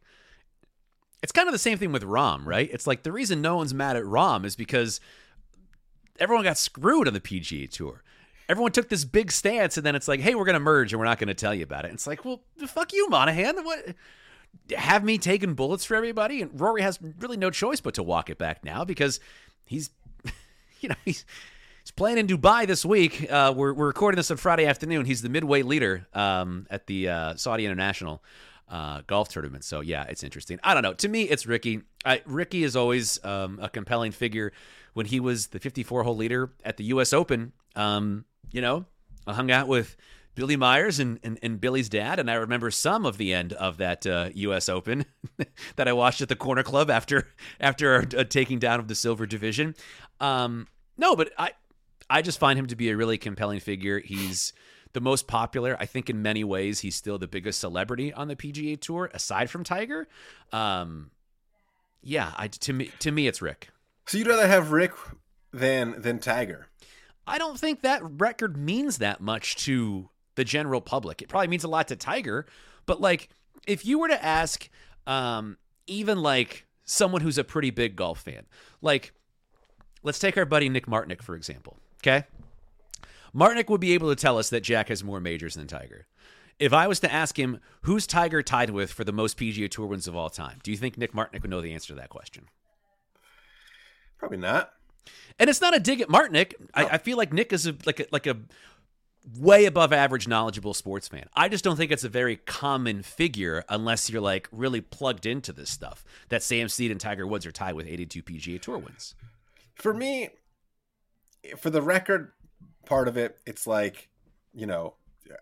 [1.22, 2.70] it's kind of the same thing with Rahm, right?
[2.72, 5.00] It's like the reason no one's mad at Rahm is because
[6.20, 8.04] everyone got screwed on the PGA Tour.
[8.50, 11.06] everyone took this big stance, and then it's like, hey, we're gonna merge, and we're
[11.06, 11.92] not gonna tell you about it.
[11.92, 13.64] It's like, well, fuck you, Monahan.
[13.64, 13.96] What?
[14.76, 18.30] Have me taking bullets for everybody, and Rory has really no choice but to walk
[18.30, 19.20] it back now because
[19.66, 19.90] he's,
[20.82, 21.26] you know, he's
[21.82, 23.30] he's playing in Dubai this week.
[23.30, 25.06] Uh, we're we're recording this on Friday afternoon.
[25.06, 28.24] He's the midway leader um, at the uh, Saudi International
[28.70, 29.64] uh, golf tournament.
[29.64, 30.60] So yeah, it's interesting.
[30.64, 30.94] I don't know.
[30.94, 31.82] To me, it's Rickie.
[32.06, 34.54] I, Rickie is always um, a compelling figure.
[34.94, 37.14] When he was the 54 hole leader at the U.S.
[37.14, 38.86] Open, um, you know,
[39.26, 39.96] I hung out with
[40.36, 43.78] Billy Myers and, and, and, Billy's dad, and I remember some of the end of
[43.78, 44.68] that uh, U.S.
[44.68, 45.06] Open
[45.78, 49.26] that I watched at the Corner Club after after a, taking down of the silver
[49.26, 49.76] division.
[50.20, 50.68] Um,
[50.98, 51.52] no, but I
[52.12, 54.00] I just find him to be a really compelling figure.
[54.00, 54.54] He's
[54.94, 55.78] the most popular.
[55.80, 59.50] I think in many ways he's still the biggest celebrity on the PGA Tour aside
[59.50, 60.08] from Tiger.
[60.52, 61.12] Um,
[62.04, 63.70] yeah, I, to me to me it's Rick.
[64.06, 64.92] So you'd rather have Rick
[65.54, 66.68] than than Tiger?
[67.26, 71.22] I don't think that record means that much to the general public.
[71.22, 72.46] It probably means a lot to Tiger,
[72.86, 73.30] but like
[73.68, 74.70] if you were to ask
[75.08, 78.46] um, even like someone who's a pretty big golf fan,
[78.82, 79.14] like
[80.04, 81.78] let's take our buddy Nick Martinick for example.
[82.04, 82.26] Okay,
[83.36, 86.08] Martinick would be able to tell us that Jack has more majors than Tiger.
[86.60, 89.88] If I was to ask him who's Tiger tied with for the most PGA Tour
[89.88, 92.10] wins of all time, do you think Nick Martinick would know the answer to that
[92.10, 92.46] question?
[94.18, 94.72] Probably not.
[95.40, 96.54] And it's not a dig at Martinick.
[96.76, 98.38] I, I feel like Nick is a, like a, like a
[99.40, 101.26] way above average knowledgeable sports fan.
[101.36, 105.54] I just don't think it's a very common figure unless you're like really plugged into
[105.54, 106.04] this stuff.
[106.30, 109.16] That Sam Snead and Tiger Woods are tied with 82 PGA Tour wins.
[109.74, 110.30] For me,
[111.58, 112.32] for the record,
[112.86, 114.10] part of it, it's like,
[114.54, 114.96] you know,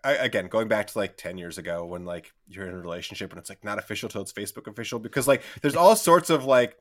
[0.04, 3.30] I, again, going back to like 10 years ago when like you're in a relationship
[3.30, 6.44] and it's like not official till it's Facebook official because like there's all sorts of
[6.44, 6.76] like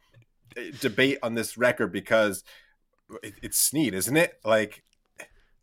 [0.79, 2.43] debate on this record because
[3.23, 4.39] it, it's Snead, isn't it?
[4.45, 4.84] Like,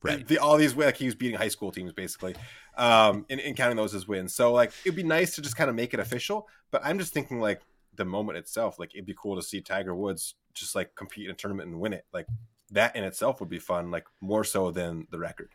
[0.02, 0.26] right.
[0.26, 2.34] The, all these like he was beating high school teams basically,
[2.76, 4.34] um, and, and counting those as wins.
[4.34, 6.48] So like it'd be nice to just kind of make it official.
[6.70, 7.60] But I'm just thinking like
[7.94, 11.30] the moment itself, like it'd be cool to see Tiger Woods just like compete in
[11.30, 12.04] a tournament and win it.
[12.12, 12.26] Like
[12.70, 15.50] that in itself would be fun, like more so than the record.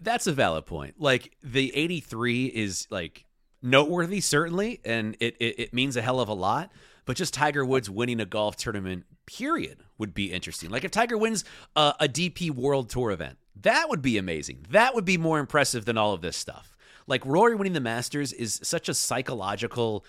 [0.00, 0.94] That's a valid point.
[0.98, 3.24] Like the 83 is like
[3.62, 6.70] noteworthy, certainly, and it, it, it means a hell of a lot.
[7.04, 10.70] But just Tiger Woods winning a golf tournament, period, would be interesting.
[10.70, 11.44] Like if Tiger wins
[11.76, 14.66] a, a DP World Tour event, that would be amazing.
[14.70, 16.76] That would be more impressive than all of this stuff.
[17.06, 20.04] Like Rory winning the Masters is such a psychological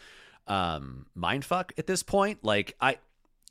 [0.47, 2.43] um, mindfuck at this point.
[2.43, 2.97] Like I,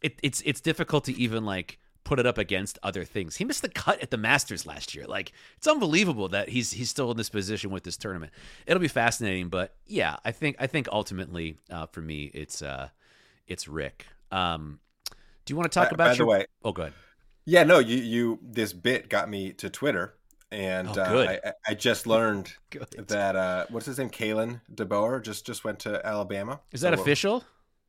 [0.03, 3.35] it, it's it's difficult to even like put it up against other things.
[3.37, 5.07] He missed the cut at the Masters last year.
[5.07, 8.33] Like it's unbelievable that he's he's still in this position with this tournament.
[8.65, 12.89] It'll be fascinating, but yeah, I think I think ultimately uh, for me it's uh
[13.49, 14.07] it's Rick.
[14.31, 14.79] Um,
[15.45, 16.17] do you want to talk about by your?
[16.17, 16.47] the way?
[16.65, 16.93] Oh, good.
[17.45, 20.15] Yeah, no, you you this bit got me to Twitter,
[20.53, 22.53] and oh, uh, I, I just learned
[23.09, 26.61] that uh, what's his name, Kalen DeBoer, just just went to Alabama.
[26.71, 27.45] Is that so official?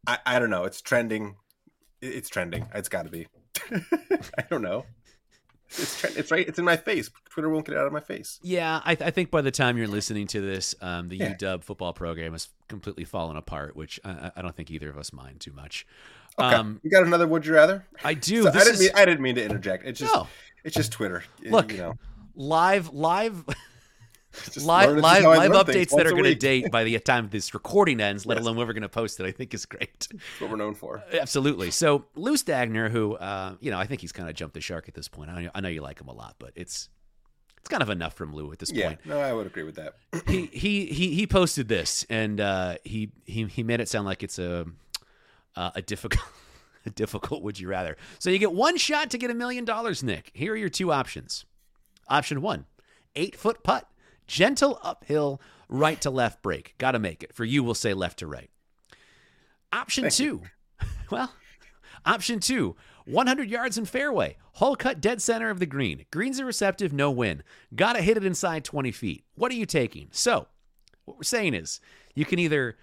[0.08, 0.63] I I don't know.
[0.63, 1.36] It's trending.
[2.01, 2.67] It's trending.
[2.73, 3.27] It's got to be.
[4.37, 4.85] I don't know.
[5.69, 6.47] It's it's right.
[6.47, 7.09] It's in my face.
[7.29, 8.39] Twitter won't get it out of my face.
[8.41, 11.35] Yeah, I, th- I think by the time you're listening to this, um, the yeah.
[11.35, 15.11] UW football program has completely fallen apart, which I, I, don't think either of us
[15.11, 15.85] mind too much.
[16.39, 16.55] Okay.
[16.55, 17.27] Um, you got another?
[17.27, 17.85] Would you rather?
[18.03, 18.43] I do.
[18.43, 18.79] So I didn't is...
[18.79, 19.85] mean I didn't mean to interject.
[19.85, 20.27] It's just no.
[20.63, 21.23] it's just Twitter.
[21.43, 21.93] Look, you know.
[22.35, 23.43] live live
[24.63, 28.26] live live live updates that are going to date by the time this recording ends,
[28.26, 28.43] let yes.
[28.43, 29.26] alone when we're going to post it.
[29.26, 30.08] I think is great.
[30.12, 31.04] That's what we're known for.
[31.13, 31.71] Absolutely.
[31.71, 34.88] So Lou Stagner, who uh, you know, I think he's kind of jumped the shark
[34.88, 35.30] at this point.
[35.30, 36.89] I know, I know you like him a lot, but it's
[37.67, 39.06] it's kind of enough from Lou at this yeah, point.
[39.06, 39.95] No, I would agree with that.
[40.28, 44.23] he he he he posted this, and uh, he he he made it sound like
[44.23, 44.65] it's a
[45.56, 46.23] uh, a difficult.
[46.86, 50.02] a difficult would you rather so you get one shot to get a million dollars
[50.02, 51.45] nick here are your two options
[52.08, 52.65] option one
[53.17, 53.89] eight foot putt
[54.27, 56.75] Gentle uphill, right to left break.
[56.77, 57.33] Got to make it.
[57.33, 58.49] For you, we'll say left to right.
[59.71, 60.41] Option Thank two.
[61.09, 61.31] Well,
[62.05, 64.35] option two 100 yards in fairway.
[64.53, 66.05] Hole cut dead center of the green.
[66.11, 67.43] Greens are receptive, no win.
[67.73, 69.23] Got to hit it inside 20 feet.
[69.35, 70.09] What are you taking?
[70.11, 70.47] So,
[71.05, 71.79] what we're saying is
[72.13, 72.75] you can either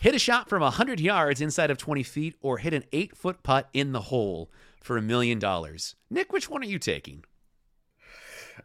[0.00, 3.42] hit a shot from 100 yards inside of 20 feet or hit an eight foot
[3.42, 5.96] putt in the hole for a million dollars.
[6.10, 7.24] Nick, which one are you taking?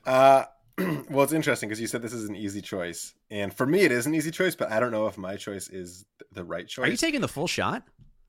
[0.06, 0.44] Uh,
[1.10, 3.92] well, it's interesting because you said this is an easy choice, and for me, it
[3.92, 4.56] is an easy choice.
[4.56, 6.88] But I don't know if my choice is the right choice.
[6.88, 7.84] Are you taking the full shot?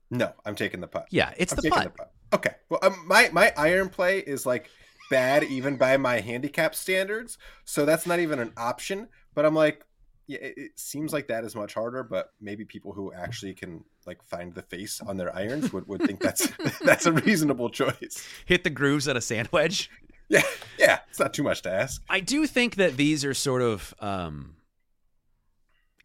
[0.09, 1.07] No, I'm taking the putt.
[1.09, 1.83] Yeah, it's the putt.
[1.83, 2.11] the putt.
[2.33, 2.55] Okay.
[2.69, 4.69] Well, um, my my iron play is like
[5.09, 9.07] bad even by my handicap standards, so that's not even an option.
[9.33, 9.85] But I'm like,
[10.27, 12.03] yeah, it, it seems like that is much harder.
[12.03, 16.01] But maybe people who actually can like find the face on their irons would, would
[16.03, 16.47] think that's
[16.85, 18.27] that's a reasonable choice.
[18.45, 19.89] Hit the grooves at a sand wedge.
[20.39, 20.43] Yeah,
[20.79, 22.01] yeah, it's not too much to ask.
[22.09, 24.55] I do think that these are sort of um,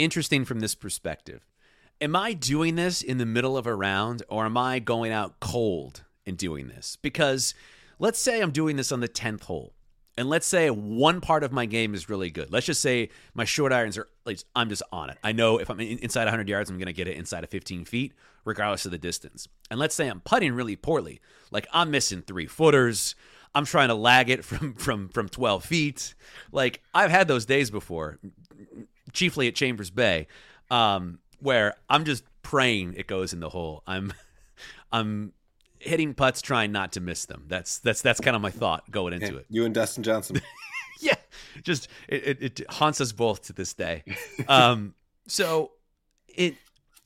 [0.01, 1.47] interesting from this perspective.
[2.01, 5.39] Am I doing this in the middle of a round or am I going out
[5.39, 6.99] cold and doing this?
[7.01, 7.55] Because
[8.01, 9.73] let's say I'm doing this on the 10th hole.
[10.19, 12.51] And let's say one part of my game is really good.
[12.51, 14.09] Let's just say my short irons are,
[14.55, 15.19] I'm just on it.
[15.23, 17.85] I know if I'm inside 100 yards, I'm going to get it inside of 15
[17.85, 19.47] feet, regardless of the distance.
[19.71, 21.21] And let's say I'm putting really poorly.
[21.51, 23.15] Like I'm missing three footers.
[23.57, 26.15] I'm trying to lag it from from from 12 feet.
[26.53, 28.19] Like I've had those days before,
[29.13, 30.29] chiefly at Chambers Bay,
[30.71, 33.83] um, where I'm just praying it goes in the hole.
[33.87, 34.13] I'm
[34.93, 35.33] I'm
[35.79, 37.45] hitting putts trying not to miss them.
[37.49, 39.47] That's that's that's kind of my thought going into Yeah, it.
[39.49, 40.41] You and Dustin Johnson.
[41.01, 41.15] yeah,
[41.63, 44.05] just it, it, it haunts us both to this day.
[44.49, 44.95] Um,
[45.27, 45.73] so
[46.29, 46.57] it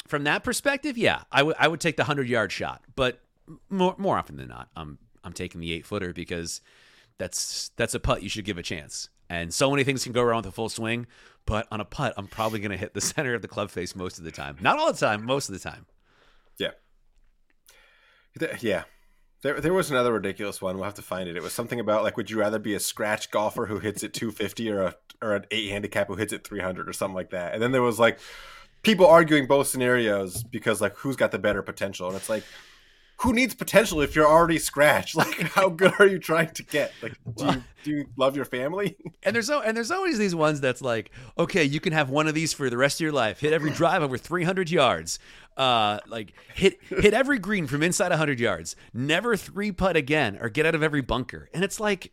[0.09, 3.21] from that perspective, yeah, I would I would take the hundred yard shot, but
[3.69, 6.61] more more often than not, I'm I'm taking the eight footer because
[7.18, 9.09] that's that's a putt you should give a chance.
[9.28, 11.06] And so many things can go wrong with a full swing,
[11.46, 13.94] but on a putt, I'm probably going to hit the center of the club face
[13.94, 14.56] most of the time.
[14.61, 15.87] Not all the time, most of the time.
[16.59, 16.70] Yeah.
[18.61, 18.85] Yeah.
[19.42, 20.76] There, there was another ridiculous one.
[20.76, 21.37] We'll have to find it.
[21.37, 24.12] It was something about like, would you rather be a scratch golfer who hits it
[24.12, 27.54] 250 or a or an eight handicap who hits it 300 or something like that?
[27.54, 28.18] And then there was like
[28.83, 32.09] people arguing both scenarios because like who's got the better potential?
[32.09, 32.44] And it's like,
[33.20, 35.16] who needs potential if you're already scratched?
[35.20, 36.92] Like, how good are you trying to get?
[37.02, 38.96] Like, do you, do you love your family?
[39.22, 42.26] And there's no, and there's always these ones that's like, okay, you can have one
[42.26, 43.40] of these for the rest of your life.
[43.40, 45.18] Hit every drive over 300 yards.
[45.59, 48.76] Uh, like hit hit every green from inside 100 yards.
[48.94, 51.50] Never three putt again, or get out of every bunker.
[51.52, 52.12] And it's like,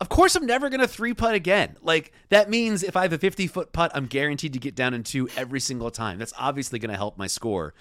[0.00, 1.76] of course I'm never gonna three putt again.
[1.82, 4.94] Like that means if I have a 50 foot putt, I'm guaranteed to get down
[4.94, 6.18] in two every single time.
[6.18, 7.74] That's obviously gonna help my score.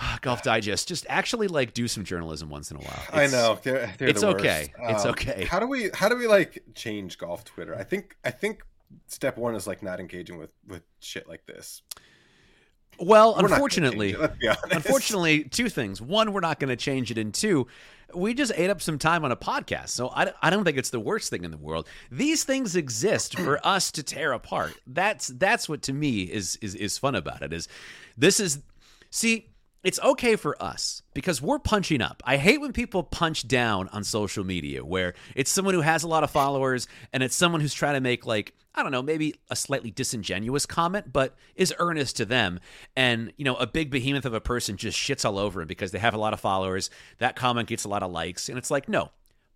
[0.20, 3.02] Golf Digest, just actually like do some journalism once in a while.
[3.12, 4.72] I know they're, they're it's the okay.
[4.78, 5.44] It's um, okay.
[5.44, 7.74] How do we how do we like change golf Twitter?
[7.74, 8.62] I think I think
[9.06, 11.82] step one is like not engaging with with shit like this.
[12.98, 14.64] Well, We're unfortunately, it, let's be honest.
[14.70, 16.00] unfortunately, two things.
[16.00, 17.18] One, we're not going to change it.
[17.18, 17.66] And two,
[18.14, 19.88] we just ate up some time on a podcast.
[19.88, 21.88] So I, I don't think it's the worst thing in the world.
[22.10, 24.74] These things exist for us to tear apart.
[24.86, 27.52] That's that's what to me is is is fun about it.
[27.52, 27.68] Is
[28.16, 28.60] this is
[29.10, 29.48] see.
[29.82, 32.22] It's okay for us because we're punching up.
[32.24, 36.08] I hate when people punch down on social media where it's someone who has a
[36.08, 39.34] lot of followers and it's someone who's trying to make like I don't know, maybe
[39.50, 42.58] a slightly disingenuous comment, but is earnest to them.
[42.96, 45.90] And, you know, a big behemoth of a person just shits all over him because
[45.90, 46.88] they have a lot of followers.
[47.18, 48.48] That comment gets a lot of likes.
[48.48, 49.10] And it's like, no,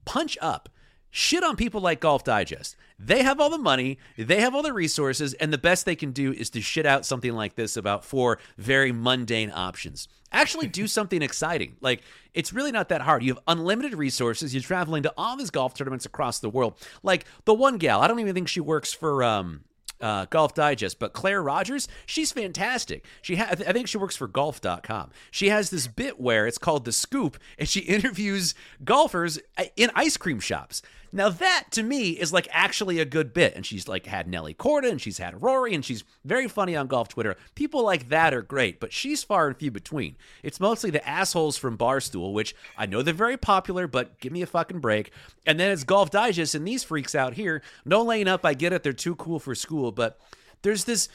[0.05, 0.69] punch up.
[1.11, 2.77] Shit on people like Golf Digest.
[2.99, 6.13] They have all the money, they have all the resources, and the best they can
[6.13, 10.09] do is to shit out something like this about four very mundane options.
[10.33, 11.77] Actually, do something exciting.
[11.81, 12.03] Like,
[12.35, 13.23] it's really not that hard.
[13.23, 14.55] You have unlimited resources.
[14.55, 16.75] You're traveling to all these golf tournaments across the world.
[17.03, 19.65] Like, the one gal, I don't even think she works for, um,
[20.01, 23.05] uh, Golf Digest, but Claire Rogers, she's fantastic.
[23.23, 25.11] She ha- I I think she works for golf.com.
[25.31, 28.55] She has this bit where it's called The Scoop, and she interviews
[28.85, 30.83] golfers uh, in ice cream shops.
[31.17, 33.55] Now, that to me is like actually a good bit.
[33.57, 36.87] And she's like had Nelly Corda, and she's had Rory, and she's very funny on
[36.87, 37.37] golf Twitter.
[37.55, 40.17] People like that are great, but she's far and few between.
[40.43, 44.43] It's mostly the assholes from Barstool, which I know they're very popular, but give me
[44.43, 45.11] a fucking break.
[45.47, 47.63] And then it's Golf Digest and these freaks out here.
[47.87, 48.83] No laying up, I get it.
[48.83, 50.21] They're too cool for school, but
[50.61, 51.09] there's this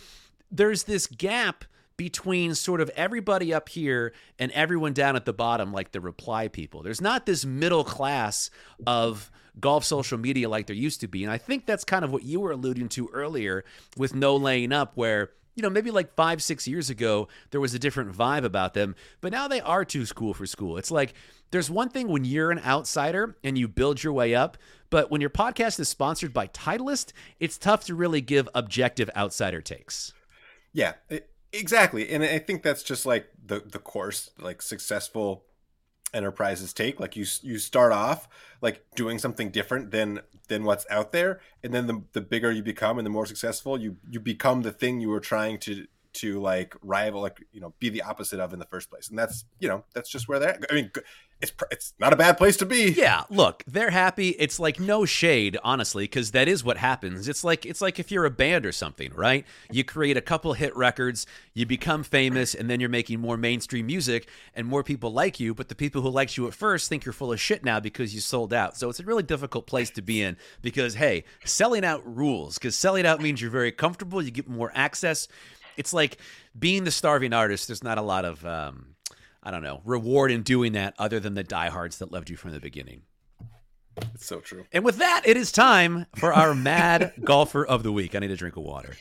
[0.49, 1.63] there's this gap
[1.95, 6.47] between sort of everybody up here and everyone down at the bottom, like the reply
[6.47, 6.81] people.
[6.81, 8.49] There's not this middle class
[8.87, 11.23] of golf social media like there used to be.
[11.23, 13.63] And I think that's kind of what you were alluding to earlier
[13.97, 17.73] with no laying up, where you know, maybe like five, six years ago, there was
[17.73, 20.77] a different vibe about them, but now they are too school for school.
[20.77, 21.13] It's like
[21.51, 24.57] there's one thing when you're an outsider and you build your way up,
[24.89, 29.61] but when your podcast is sponsored by Titleist, it's tough to really give objective outsider
[29.61, 30.13] takes.
[30.73, 30.93] Yeah,
[31.51, 32.09] exactly.
[32.09, 35.43] And I think that's just like the the course like successful
[36.13, 36.99] enterprises take.
[36.99, 38.27] Like you you start off
[38.61, 42.63] like doing something different than than what's out there, and then the the bigger you
[42.63, 46.41] become and the more successful you you become the thing you were trying to to
[46.41, 49.09] like rival like you know be the opposite of in the first place.
[49.09, 50.59] And that's you know that's just where they're.
[50.69, 50.91] I mean,
[51.41, 52.91] it's it's not a bad place to be.
[52.91, 54.29] Yeah, look, they're happy.
[54.29, 57.27] It's like no shade, honestly, because that is what happens.
[57.27, 59.45] It's like it's like if you're a band or something, right?
[59.71, 63.87] You create a couple hit records, you become famous, and then you're making more mainstream
[63.87, 65.53] music, and more people like you.
[65.53, 68.13] But the people who liked you at first think you're full of shit now because
[68.13, 68.77] you sold out.
[68.77, 72.55] So it's a really difficult place to be in because hey, selling out rules.
[72.57, 75.27] Because selling out means you're very comfortable, you get more access.
[75.77, 76.17] It's like
[76.57, 77.67] being the starving artist.
[77.67, 78.95] There's not a lot of um,
[79.43, 82.51] I don't know, reward in doing that other than the diehards that loved you from
[82.51, 83.03] the beginning.
[84.13, 84.65] It's so true.
[84.71, 88.15] And with that, it is time for our mad golfer of the week.
[88.15, 88.95] I need a drink of water.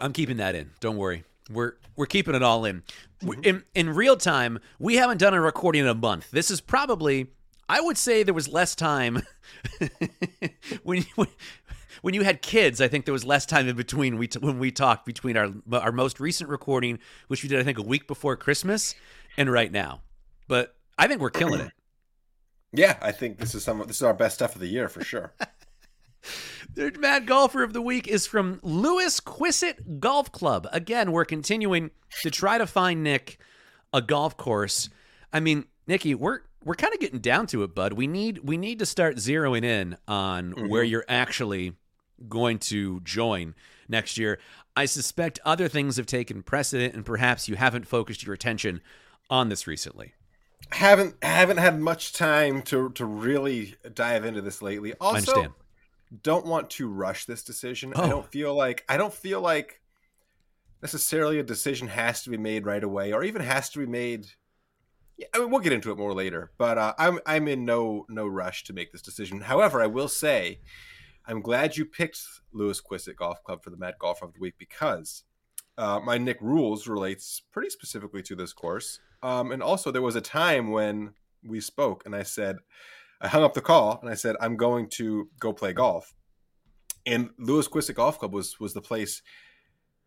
[0.00, 0.70] I'm keeping that in.
[0.80, 1.24] Don't worry.
[1.50, 2.82] We're we're keeping it all in.
[3.22, 3.40] Mm-hmm.
[3.44, 6.30] In in real time, we haven't done a recording in a month.
[6.30, 7.28] This is probably
[7.68, 9.22] I would say there was less time
[10.82, 11.28] when you, when
[12.12, 12.82] you had kids.
[12.82, 15.50] I think there was less time in between we t- when we talked between our
[15.72, 18.94] our most recent recording, which we did I think a week before Christmas,
[19.38, 20.02] and right now.
[20.46, 21.72] But I think we're killing it.
[22.72, 25.02] Yeah, I think this is some this is our best stuff of the year for
[25.02, 25.32] sure.
[26.74, 30.66] The Mad Golfer of the Week is from Louisquisset Golf Club.
[30.72, 31.90] Again, we're continuing
[32.22, 33.38] to try to find Nick
[33.92, 34.88] a golf course.
[35.32, 37.92] I mean, Nikki, we're we're kind of getting down to it, bud.
[37.92, 40.68] We need we need to start zeroing in on mm-hmm.
[40.68, 41.74] where you're actually
[42.28, 43.54] going to join
[43.88, 44.38] next year.
[44.76, 48.80] I suspect other things have taken precedent, and perhaps you haven't focused your attention
[49.30, 50.14] on this recently.
[50.70, 54.94] haven't haven't had much time to to really dive into this lately.
[55.00, 55.54] Also,
[56.22, 57.92] don't want to rush this decision.
[57.94, 58.02] Oh.
[58.02, 59.80] I don't feel like I don't feel like
[60.82, 64.26] necessarily a decision has to be made right away, or even has to be made.
[65.16, 68.04] Yeah, I mean, we'll get into it more later, but uh, I'm I'm in no
[68.08, 69.42] no rush to make this decision.
[69.42, 70.60] However, I will say,
[71.26, 72.20] I'm glad you picked
[72.54, 75.24] Louisquisset Golf Club for the Mad Golf of the Week because
[75.78, 79.00] uh, my Nick rules relates pretty specifically to this course.
[79.22, 82.58] Um, and also, there was a time when we spoke, and I said,
[83.20, 86.14] I hung up the call, and I said, I'm going to go play golf.
[87.06, 89.22] And Louisquisset Golf Club was was the place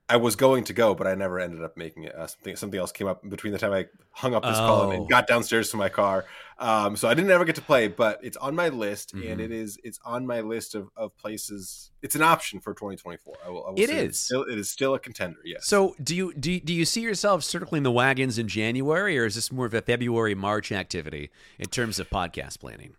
[0.10, 2.16] I was going to go, but I never ended up making it.
[2.16, 4.92] Uh, something something else came up between the time I hung up this call Oh.
[4.92, 6.24] and got downstairs to my car.
[6.60, 9.32] Um, so I didn't ever get to play, but it's on my list, Mhm.
[9.34, 11.92] and it is it's on my list of, of places.
[12.02, 13.36] It's an option for 2024.
[13.46, 13.66] I will.
[13.68, 14.04] I will It is.
[14.04, 15.40] It's still, it is still a contender.
[15.44, 15.68] Yes.
[15.68, 19.26] So, do you do you, do you see yourself circling the wagons in January, or
[19.26, 22.96] is this more of a February March activity in terms of podcast planning?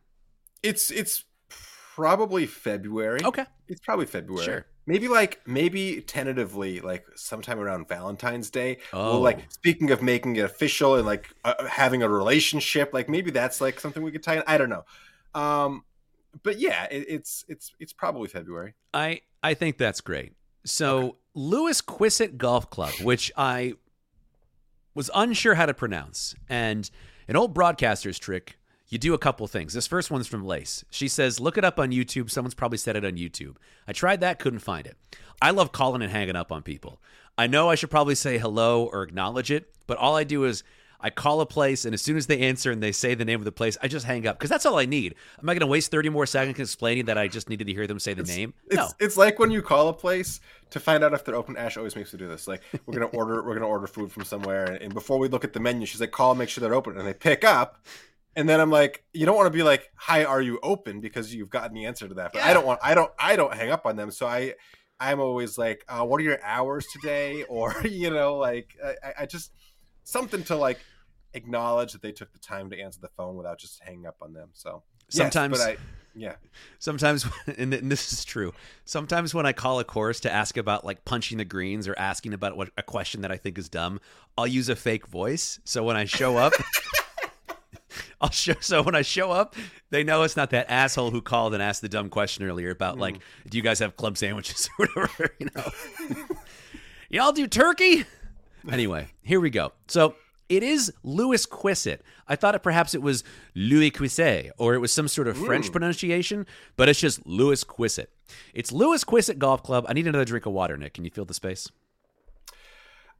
[0.63, 1.25] it's it's
[1.95, 3.21] probably February.
[3.25, 4.45] Okay, It's probably February.
[4.45, 4.67] Sure.
[4.89, 8.79] Maybe like maybe tentatively like sometime around Valentine's Day.
[8.95, 9.13] Oh.
[9.13, 13.31] Well, like speaking of making it official and like uh, having a relationship, like maybe
[13.31, 14.45] that's like something we could tie in.
[14.47, 14.87] I don't know.
[15.35, 15.85] Um,
[16.43, 18.77] but yeah, it, it's it's it's probably February.
[18.95, 20.33] I I think that's great.
[20.65, 23.75] So, Louisquisset Golf Club, which I
[24.95, 26.91] was unsure how to pronounce, and
[27.29, 28.58] an old broadcaster's trick.
[28.89, 29.75] You do a couple things.
[29.75, 30.85] This first one's from Lace.
[30.91, 32.31] She says, "Look it up on YouTube.
[32.31, 34.97] Someone's probably said it on YouTube." I tried that, couldn't find it.
[35.43, 37.01] I love calling and hanging up on people.
[37.37, 40.65] I know I should probably say hello or acknowledge it, but all I do is
[41.01, 43.41] I call a place, and as soon as they answer and they say the name
[43.41, 45.15] of the place, I just hang up because that's all I need.
[45.41, 47.87] Am I going to waste thirty more seconds explaining that I just needed to hear
[47.87, 48.53] them say the name?
[48.67, 48.89] It's, no.
[48.99, 51.57] it's like when you call a place to find out if they're open.
[51.57, 52.49] Ash always makes me do this.
[52.49, 55.45] Like we're gonna order we're gonna order food from somewhere, and, and before we look
[55.45, 57.85] at the menu, she's like, "Call, make sure they're open," and they pick up.
[58.39, 61.35] And then I'm like, you don't want to be like, "Hi, are you open?" Because
[61.35, 62.33] you've gotten the answer to that.
[62.33, 64.13] But I don't want, I don't, I don't hang up on them.
[64.13, 64.55] So I,
[65.01, 69.27] I'm always like, uh, "What are your hours today?" Or you know, like I, I
[69.27, 69.51] just
[70.05, 70.79] something to like
[71.35, 74.35] acknowledge that they took the time to answer the phone without just hanging up on
[74.35, 74.51] them.
[74.53, 75.77] So yes, Sometimes- but I,
[76.15, 76.35] yeah,
[76.79, 77.27] Sometimes,
[77.59, 78.53] and this is true.
[78.85, 82.35] Sometimes when I call a course to ask about like punching the greens or asking
[82.35, 84.01] about what a question that I think is dumb,
[84.37, 85.61] I'll use a fake voice.
[85.65, 86.55] So when I show up,
[88.21, 88.55] I'll show.
[88.61, 89.55] So when I show up,
[89.91, 92.95] they know it's not that asshole who called and asked the dumb question earlier about
[92.95, 93.01] hmm.
[93.01, 95.35] like, do you guys have club sandwiches or whatever?
[95.39, 96.17] You know,
[97.09, 98.05] y'all do turkey.
[98.71, 99.73] Anyway, here we go.
[99.87, 100.17] So
[100.49, 102.01] it is Louis Quissit.
[102.27, 105.45] I thought it perhaps it was Louis Quisset or it was some sort of hmm.
[105.45, 108.07] French pronunciation, but it's just Louis Quissit.
[108.53, 109.87] It's Louis Quissit Golf Club.
[109.89, 110.95] I need another drink of water, Nick.
[110.95, 111.71] Can you feel the space?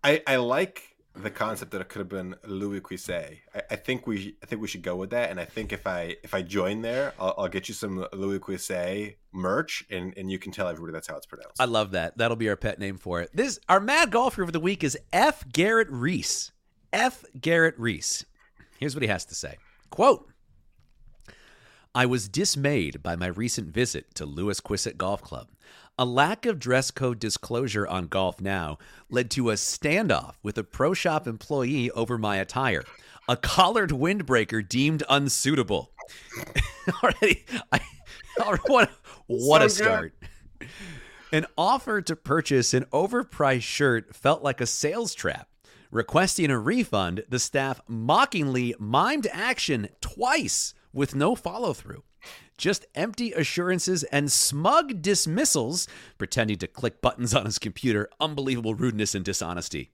[0.05, 0.88] I, I like
[1.23, 3.39] the concept that it could have been Louis Cuisset.
[3.55, 5.31] I, I think we I think we should go with that.
[5.31, 8.39] And I think if I if I join there, I'll, I'll get you some Louis
[8.39, 11.61] Cuisset merch, and, and you can tell everybody that's how it's pronounced.
[11.61, 12.17] I love that.
[12.19, 13.31] That'll be our pet name for it.
[13.33, 15.45] This our mad golfer of the week is F.
[15.53, 16.53] Garrett Reese.
[16.93, 17.25] F.
[17.41, 18.25] Garrett Reese.
[18.79, 19.57] Here's what he has to say.
[19.91, 20.29] Quote
[21.95, 25.49] I was dismayed by my recent visit to Louisquisset Golf Club.
[26.01, 28.79] A lack of dress code disclosure on GolfNow
[29.11, 32.85] led to a standoff with a pro shop employee over my attire.
[33.29, 35.91] A collared windbreaker deemed unsuitable.
[37.03, 37.81] Already, I,
[38.67, 38.91] what,
[39.27, 40.13] what a So good.
[40.13, 40.15] start.
[41.33, 45.49] An offer to purchase an overpriced shirt felt like a sales trap.
[45.91, 52.05] Requesting a refund, the staff mockingly mimed action twice with no follow through.
[52.59, 55.87] Just empty assurances and smug dismissals,
[56.19, 58.09] pretending to click buttons on his computer.
[58.21, 59.91] Unbelievable rudeness and dishonesty.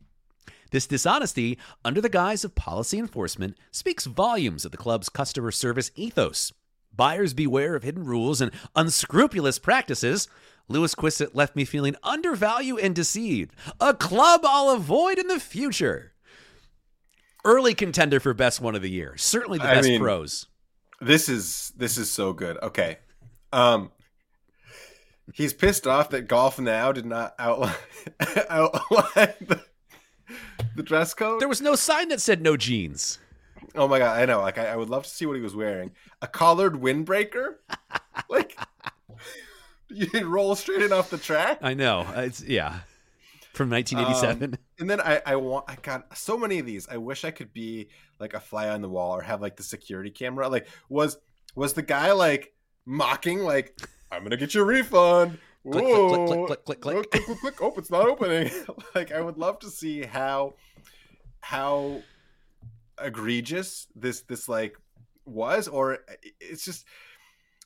[0.70, 5.90] This dishonesty, under the guise of policy enforcement, speaks volumes of the club's customer service
[5.94, 6.52] ethos.
[6.96, 10.26] Buyers beware of hidden rules and unscrupulous practices.
[10.70, 13.54] Louisquisset left me feeling undervalued and deceived.
[13.78, 16.12] A club I'll avoid in the future.
[17.44, 19.16] Early contender for best one of the year.
[19.18, 20.46] Certainly the I best mean- pros.
[21.00, 22.58] This is this is so good.
[22.62, 22.98] Okay.
[23.52, 23.90] Um
[25.32, 27.74] he's pissed off that golf now did not outline,
[28.50, 29.64] outline the,
[30.76, 31.40] the dress code.
[31.40, 33.18] There was no sign that said no jeans.
[33.74, 34.40] Oh my god, I know.
[34.40, 35.92] Like I, I would love to see what he was wearing.
[36.22, 37.56] A collared windbreaker?
[38.28, 38.56] like
[39.88, 41.58] you roll straight in off the track?
[41.62, 42.06] I know.
[42.14, 42.80] It's yeah.
[43.54, 44.54] From 1987.
[44.54, 46.88] Um, and then I, I want I got so many of these.
[46.88, 47.88] I wish I could be
[48.18, 50.48] like a fly on the wall or have like the security camera.
[50.48, 51.18] Like was
[51.54, 52.52] was the guy like
[52.84, 53.78] mocking like
[54.10, 55.38] I'm gonna get your refund.
[55.70, 57.10] Click, click, click, click, click, click, click.
[57.10, 57.62] Click, click, click.
[57.62, 58.50] Oh, it's not opening.
[58.94, 60.54] like I would love to see how
[61.40, 62.02] how
[63.00, 64.76] egregious this this like
[65.24, 66.84] was, or eh, it's just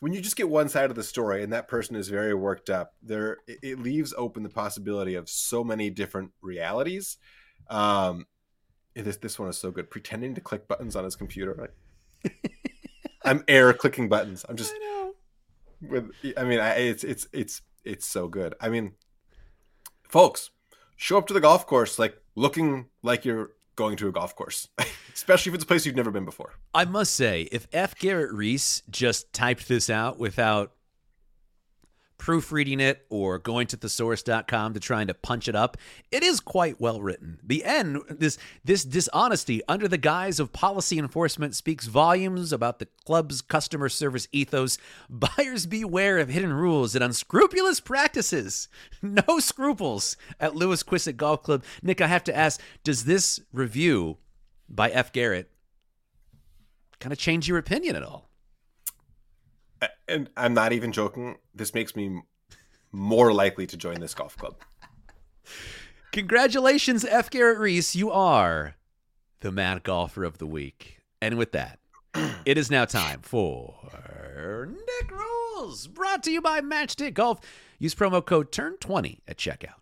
[0.00, 2.70] when you just get one side of the story and that person is very worked
[2.70, 7.18] up there it, it leaves open the possibility of so many different realities.
[7.68, 8.26] Um
[8.94, 9.90] this this one is so good.
[9.90, 11.54] Pretending to click buttons on his computer.
[12.24, 12.34] Like
[13.24, 14.44] i'm air clicking buttons.
[14.48, 15.14] I'm just know.
[15.80, 18.54] with i mean I, it's it's it's it's so good.
[18.60, 18.92] I mean
[20.08, 20.50] folks
[20.96, 24.68] show up to the golf course like looking like you're going to a golf course
[25.14, 27.98] especially if it's a place you've never been before I must say, if F.
[27.98, 30.72] Garrett Reese just typed this out without
[32.18, 35.76] proofreading it or going to thesaurus.com to trying to punch it up,
[36.10, 37.38] it is quite well written.
[37.42, 42.88] The end, this this dishonesty under the guise of policy enforcement speaks volumes about the
[43.06, 44.78] club's customer service ethos.
[45.08, 48.68] Buyers beware of hidden rules and unscrupulous practices.
[49.00, 51.62] No scruples at Louisquisset Golf Club.
[51.82, 54.18] Nick, I have to ask, does this review
[54.68, 55.12] by F.
[55.12, 55.50] Garrett
[57.00, 58.27] kind of change your opinion at all?
[60.08, 61.36] And I'm not even joking.
[61.54, 62.22] This makes me
[62.92, 64.56] more likely to join this golf club.
[66.12, 67.30] Congratulations, F.
[67.30, 67.94] Garrett Reese.
[67.94, 68.76] You are
[69.40, 71.00] the mad golfer of the week.
[71.20, 71.78] And with that,
[72.44, 73.74] it is now time for
[74.66, 77.40] Nick Rules, brought to you by Matchstick Golf.
[77.78, 79.74] Use promo code TURN20 at checkout.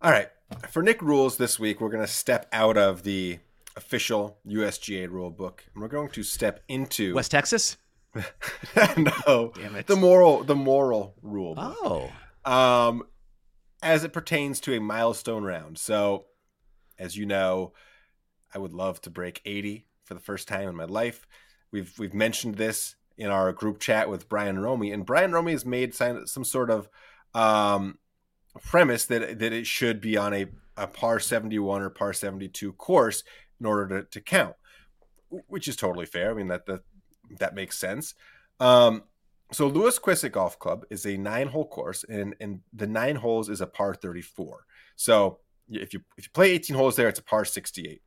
[0.00, 0.28] All right.
[0.70, 3.38] For Nick rules this week, we're going to step out of the
[3.76, 7.76] official USGA rule book and we're going to step into West Texas?
[8.96, 9.86] no, Damn it.
[9.86, 11.76] the moral the moral rule book.
[11.82, 12.10] Oh.
[12.44, 13.04] um,
[13.82, 15.78] as it pertains to a milestone round.
[15.78, 16.26] So,
[16.98, 17.72] as you know,
[18.54, 21.26] I would love to break 80 for the first time in my life.
[21.70, 25.64] We've we've mentioned this in our group chat with Brian Romy, and Brian Romy has
[25.64, 26.88] made some, some sort of
[27.34, 27.98] um,
[28.62, 30.46] premise that that it should be on a,
[30.76, 33.24] a par 71 or par 72 course
[33.58, 34.56] in order to, to count,
[35.46, 36.30] which is totally fair.
[36.30, 36.80] I mean that that
[37.38, 38.14] that makes sense.
[38.60, 39.04] Um,
[39.52, 43.66] so Louisquisset Golf Club is a nine-hole course, and and the nine holes is a
[43.66, 44.64] par 34.
[44.96, 48.00] So if you if you play 18 holes there, it's a par 68.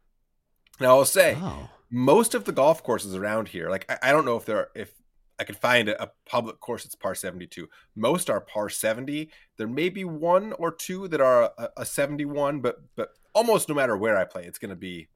[0.80, 1.70] Now I'll say Oh.
[1.92, 4.70] most of the golf courses around here, like I, I don't know if there are,
[4.76, 4.92] if
[5.40, 7.68] I could find a, a public course that's par 72.
[7.96, 9.30] Most are par 70.
[9.58, 13.76] There may be one or two that are a, a 71, but but almost no
[13.76, 15.10] matter where I play, it's going to be,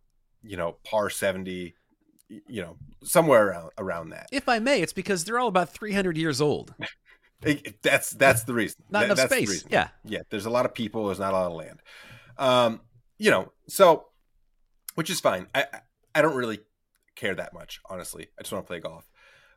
[0.43, 1.73] you know, par 70.
[2.29, 4.27] You know, somewhere around around that.
[4.31, 6.73] If I may, it's because they're all about 300 years old.
[7.41, 8.83] It- that's that's the reason.
[8.89, 9.63] Not That- enough space.
[9.69, 9.87] Yeah.
[10.03, 10.23] yeah.
[10.29, 11.05] There's a lot of people.
[11.05, 11.79] There's not a lot of land.
[12.37, 12.81] Um,
[13.17, 14.07] you know, so
[14.95, 15.47] which is fine.
[15.55, 15.79] I I-
[16.15, 16.59] I don't really
[17.15, 18.27] care that much, honestly.
[18.37, 19.09] I just want to play golf.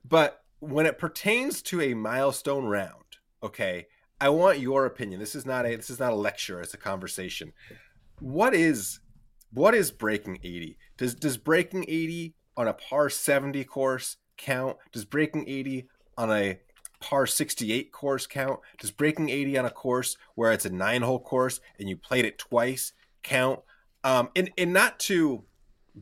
[0.05, 3.87] But when it pertains to a milestone round, okay,
[4.21, 5.19] I want your opinion.
[5.19, 6.61] This is not a this is not a lecture.
[6.61, 7.53] It's a conversation.
[8.21, 9.01] What is
[9.53, 10.79] what is breaking 80?
[10.99, 14.77] Does does breaking 80 on a par 70 course count?
[14.93, 16.59] Does breaking 80 on a
[17.01, 18.61] par 68 course count?
[18.79, 22.25] Does breaking 80 on a course where it's a nine hole course and you played
[22.25, 22.93] it twice
[23.23, 23.61] count?
[24.05, 25.45] Um, and, and not to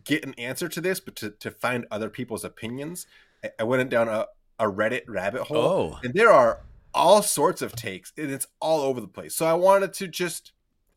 [0.04, 3.06] get an answer to this, but to, to find other people's opinions,
[3.44, 4.26] I, I went down a,
[4.58, 5.58] a Reddit rabbit hole.
[5.94, 5.98] Oh.
[6.02, 6.60] And there are
[6.92, 9.34] all sorts of takes and it's all over the place.
[9.34, 10.52] So I wanted to just,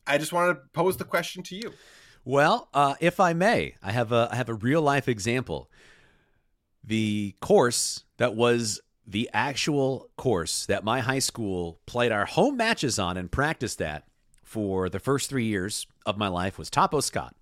[0.06, 1.72] I just wanted to pose the question to you.
[2.24, 5.70] Well, uh, if I may, I have a I have a real life example.
[6.82, 12.98] The course that was the actual course that my high school played our home matches
[12.98, 14.04] on and practiced at
[14.42, 17.34] for the first three years of my life was Topo Scott.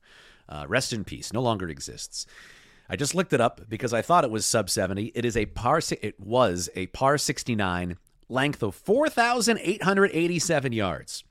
[0.49, 1.33] Uh, rest in peace.
[1.33, 2.27] No longer exists.
[2.89, 5.13] I just looked it up because I thought it was sub 70.
[5.15, 5.81] It is a par.
[6.01, 7.97] It was a par 69,
[8.29, 11.23] length of 4,887 yards.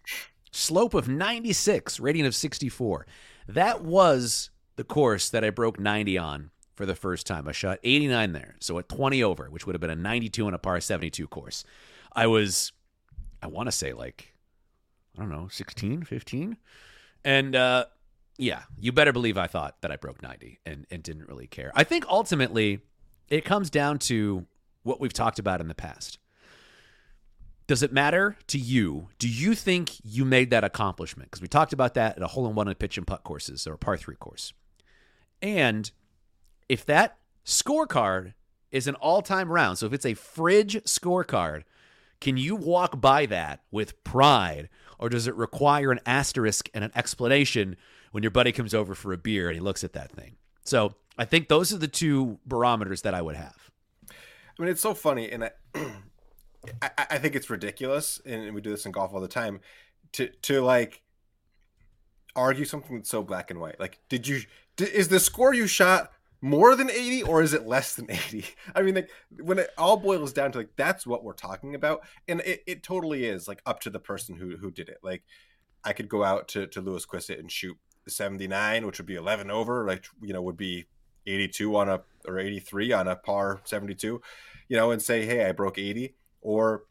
[0.51, 3.05] slope of 96, rating of 64.
[3.53, 7.47] That was the course that I broke 90 on for the first time.
[7.47, 10.53] I shot 89 there, so at 20 over, which would have been a 92 on
[10.53, 11.63] a par 72 course.
[12.13, 12.71] I was,
[13.41, 14.33] I want to say like,
[15.17, 16.57] I don't know, 16, 15.
[17.25, 17.85] And uh,
[18.37, 21.71] yeah, you better believe I thought that I broke 90 and, and didn't really care.
[21.75, 22.79] I think ultimately
[23.27, 24.45] it comes down to
[24.83, 26.17] what we've talked about in the past.
[27.67, 29.09] Does it matter to you?
[29.17, 31.29] Do you think you made that accomplishment?
[31.31, 33.65] Because we talked about that at a hole in one and pitch and putt courses
[33.65, 34.53] or a par three course.
[35.41, 35.89] And
[36.67, 38.33] if that scorecard
[38.71, 41.63] is an all time round, so if it's a fridge scorecard,
[42.19, 44.69] can you walk by that with pride?
[44.99, 47.75] Or does it require an asterisk and an explanation
[48.11, 50.35] when your buddy comes over for a beer and he looks at that thing?
[50.63, 53.71] So I think those are the two barometers that I would have.
[54.09, 55.51] I mean, it's so funny, and I,
[56.81, 59.61] I, I think it's ridiculous, and we do this in golf all the time,
[60.13, 61.01] to to like
[62.35, 63.79] argue something that's so black and white.
[63.79, 64.41] Like, did you
[64.75, 68.43] did, is the score you shot more than 80 or is it less than 80
[68.75, 72.01] i mean like when it all boils down to like that's what we're talking about
[72.27, 74.97] and it, it totally is like up to the person who who did it.
[75.03, 75.23] Like
[75.83, 79.85] i could go out to to Louisquisset and shoot 79 which would be 11 over
[79.85, 80.87] like you know would be
[81.27, 84.19] 82 on a or 83 on a par 72
[84.67, 86.83] you know and say hey i broke 80 or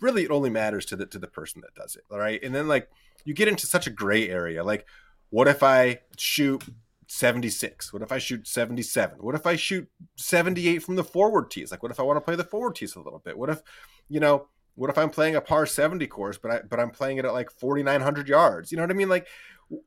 [0.00, 2.54] really it only matters to the to the person that does it all right and
[2.54, 2.88] then like
[3.24, 4.86] you get into such a gray area like
[5.30, 6.64] what if i shoot
[7.12, 7.92] 76?
[7.92, 9.18] What if I shoot 77?
[9.20, 11.70] What if I shoot 78 from the forward tees?
[11.70, 13.36] Like, what if I want to play the forward tees a little bit?
[13.36, 13.60] What if,
[14.08, 17.18] you know, what if I'm playing a par 70 course, but I but I'm playing
[17.18, 18.72] it at like 4,900 yards?
[18.72, 19.10] You know what I mean?
[19.10, 19.26] Like,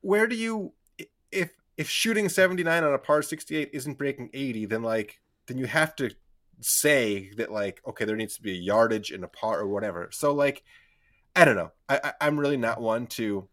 [0.02, 0.74] where do you
[1.32, 5.66] if if shooting 79 on a par 68 isn't breaking 80, then like then you
[5.66, 6.12] have to
[6.62, 10.10] say that like okay, there needs to be a yardage in a par or whatever.
[10.12, 10.64] So like,
[11.36, 11.72] I don't know.
[11.90, 13.48] I, I I'm really not one to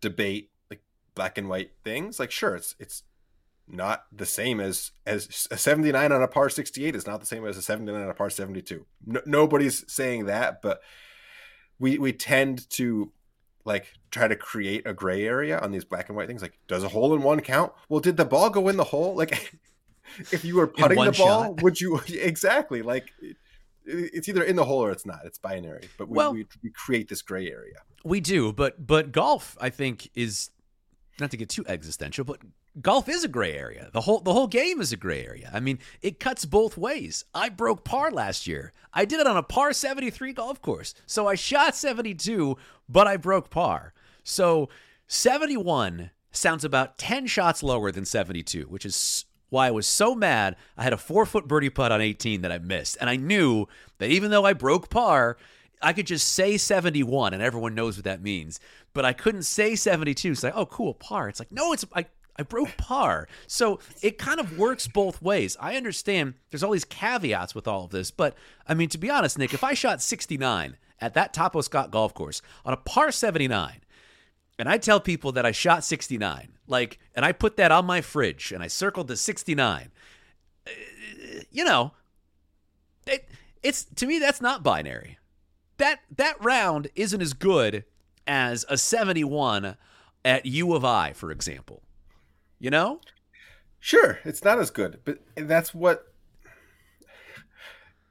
[0.00, 0.82] debate like
[1.14, 2.18] black and white things.
[2.18, 3.02] Like sure it's it's
[3.68, 7.46] not the same as as a 79 on a par 68 is not the same
[7.46, 10.80] as a 79 on a par 72 no, nobody's saying that but
[11.78, 13.12] we we tend to
[13.64, 16.42] like try to create a gray area on these black and white things.
[16.42, 17.72] Like does a hole in one count?
[17.88, 19.14] Well did the ball go in the hole?
[19.16, 19.58] Like
[20.32, 21.62] if you were putting the ball shot.
[21.62, 23.12] would you exactly like
[23.84, 26.70] it's either in the hole or it's not it's binary but we, well, we, we
[26.70, 30.50] create this gray area we do but but golf i think is
[31.20, 32.40] not to get too existential, but
[32.80, 33.90] golf is a gray area.
[33.92, 35.50] The whole the whole game is a gray area.
[35.52, 37.24] I mean, it cuts both ways.
[37.34, 38.72] I broke par last year.
[38.92, 40.94] I did it on a par 73 golf course.
[41.06, 42.56] So I shot 72,
[42.88, 43.92] but I broke par.
[44.24, 44.68] So
[45.06, 50.56] 71 sounds about 10 shots lower than 72, which is why I was so mad.
[50.76, 53.66] I had a 4-foot birdie putt on 18 that I missed, and I knew
[53.98, 55.36] that even though I broke par,
[55.82, 58.60] I could just say 71 and everyone knows what that means.
[58.92, 60.32] But I couldn't say 72.
[60.32, 61.28] It's like, oh, cool, par.
[61.28, 62.06] It's like, no, it's I
[62.40, 63.28] I broke par.
[63.46, 65.58] So it kind of works both ways.
[65.60, 68.34] I understand there's all these caveats with all of this, but
[68.66, 72.14] I mean, to be honest, Nick, if I shot 69 at that Topo Scott golf
[72.14, 73.80] course on a par 79,
[74.60, 78.00] and I tell people that I shot 69, like, and I put that on my
[78.00, 79.90] fridge and I circled the 69,
[80.66, 80.70] uh,
[81.50, 81.92] you know,
[83.06, 83.28] it,
[83.62, 85.18] it's to me that's not binary
[85.80, 87.84] that that round isn't as good
[88.26, 89.76] as a 71
[90.24, 91.82] at U of I, for example.
[92.58, 93.00] You know?
[93.80, 96.12] Sure, it's not as good, but that's what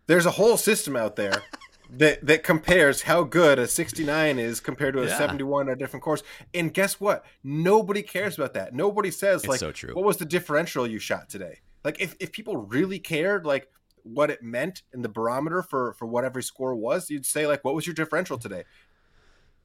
[0.08, 1.44] there's a whole system out there
[1.92, 5.18] that that compares how good a 69 is compared to a yeah.
[5.18, 6.24] 71 at a different course.
[6.54, 7.26] And guess what?
[7.44, 8.74] Nobody cares about that.
[8.74, 11.60] Nobody says it's like so what was the differential you shot today?
[11.84, 13.70] Like if, if people really cared, like
[14.04, 17.64] what it meant in the barometer for for what every score was, you'd say like,
[17.64, 18.66] "What was your differential today?"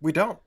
[0.00, 0.38] We don't.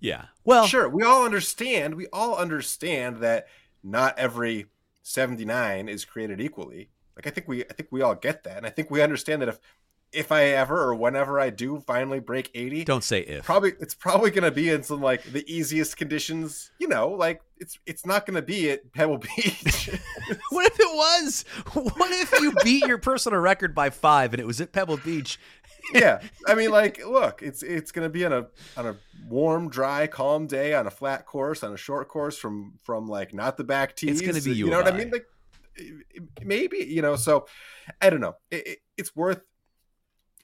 [0.00, 0.26] Yeah.
[0.44, 1.94] Well, sure, we all understand.
[1.94, 3.46] We all understand that
[3.82, 4.66] not every
[5.02, 6.90] 79 is created equally.
[7.16, 8.58] Like I think we I think we all get that.
[8.58, 9.58] And I think we understand that if
[10.14, 13.44] if I ever or whenever I do finally break 80, don't say if.
[13.44, 17.42] Probably it's probably going to be in some like the easiest conditions, you know, like
[17.58, 19.90] it's it's not going to be at Pebble Beach.
[20.50, 21.44] what if it was?
[21.72, 25.38] What if you beat your personal record by 5 and it was at Pebble Beach?
[25.92, 26.20] yeah.
[26.46, 28.46] I mean like look, it's it's going to be on a
[28.76, 28.96] on a
[29.28, 33.34] warm, dry, calm day on a flat course, on a short course from from like
[33.34, 34.10] not the back tees.
[34.10, 34.66] It's going to be you.
[34.66, 35.10] You know what I mean?
[35.10, 35.26] Like
[36.42, 37.46] maybe, you know, so
[38.00, 38.36] I don't know.
[38.50, 39.40] It, it, it's worth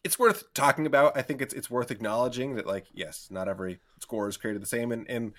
[0.05, 1.17] it's worth talking about.
[1.17, 4.67] I think it's it's worth acknowledging that like yes, not every score is created the
[4.67, 4.93] same.
[4.93, 5.33] And and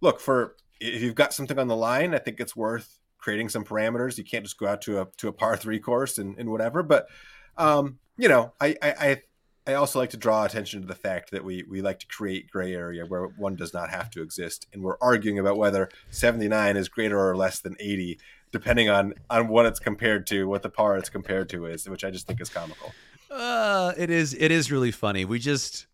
[0.00, 3.64] look for if you've got something on the line, I think it's worth creating some
[3.64, 4.18] parameters.
[4.18, 6.82] You can't just go out to a to a par three course and, and whatever.
[6.82, 7.08] But
[7.56, 9.22] um, you know, I I
[9.66, 12.50] I also like to draw attention to the fact that we we like to create
[12.50, 16.76] gray area where one does not have to exist, and we're arguing about whether 79
[16.76, 18.18] is greater or less than 80,
[18.50, 22.02] depending on on what it's compared to, what the par it's compared to is, which
[22.02, 22.92] I just think is comical.
[23.30, 25.24] Uh, it is it is really funny.
[25.24, 25.86] We just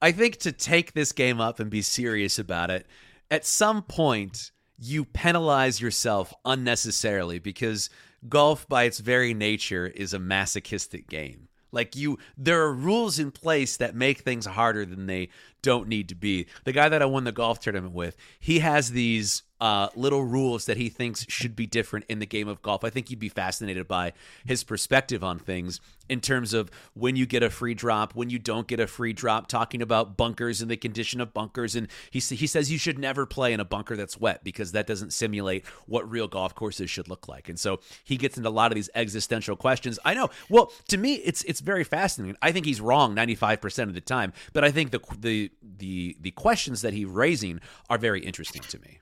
[0.00, 2.86] I think to take this game up and be serious about it,
[3.30, 7.88] at some point you penalize yourself unnecessarily because
[8.28, 11.48] golf by its very nature is a masochistic game.
[11.70, 15.30] Like you, there are rules in place that make things harder than they
[15.62, 16.46] don't need to be.
[16.64, 20.66] The guy that I won the golf tournament with, he has these uh, little rules
[20.66, 22.82] that he thinks should be different in the game of golf.
[22.82, 24.12] I think you'd be fascinated by
[24.44, 28.40] his perspective on things in terms of when you get a free drop, when you
[28.40, 31.76] don't get a free drop, talking about bunkers and the condition of bunkers.
[31.76, 34.88] And he, he says you should never play in a bunker that's wet because that
[34.88, 37.48] doesn't simulate what real golf courses should look like.
[37.48, 39.96] And so he gets into a lot of these existential questions.
[40.04, 40.28] I know.
[40.48, 42.36] Well, to me, it's it's very fascinating.
[42.42, 46.32] I think he's wrong 95% of the time, but I think the the the the
[46.32, 48.98] questions that he's raising are very interesting to me.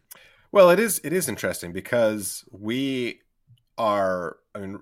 [0.52, 3.20] Well, it is it is interesting because we
[3.78, 4.80] are I mean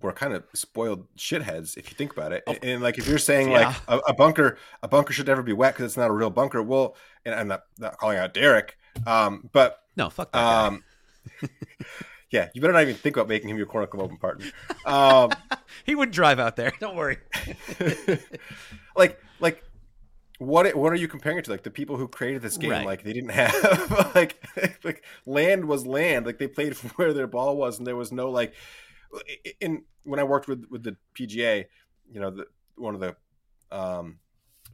[0.00, 2.42] we're kind of spoiled shitheads if you think about it.
[2.46, 3.68] And, and like if you're saying yeah.
[3.68, 6.30] like a, a, bunker a bunker should never be wet because it's not a real
[6.30, 6.62] bunker.
[6.62, 8.76] Well, and I'm not, not calling out Derek,
[9.06, 10.82] um, but no, fuck that um,
[12.30, 14.46] yeah, you better not even think about making him your club open partner.
[14.86, 15.30] Um,
[15.84, 16.70] he would drive out there.
[16.78, 17.16] Don't worry.
[18.96, 19.64] like like
[20.38, 21.50] what what are you comparing it to?
[21.50, 22.86] Like the people who created this game, right.
[22.86, 24.42] like they didn't have like
[24.84, 26.26] like land was land.
[26.26, 28.54] Like they played from where their ball was, and there was no like.
[29.60, 31.66] In when I worked with with the PGA,
[32.10, 33.14] you know, the, one of the
[33.70, 34.18] um,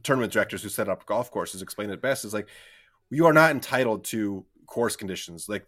[0.01, 2.25] tournament directors who set up golf courses explained it best.
[2.25, 2.47] Is like
[3.11, 5.47] you are not entitled to course conditions.
[5.47, 5.67] Like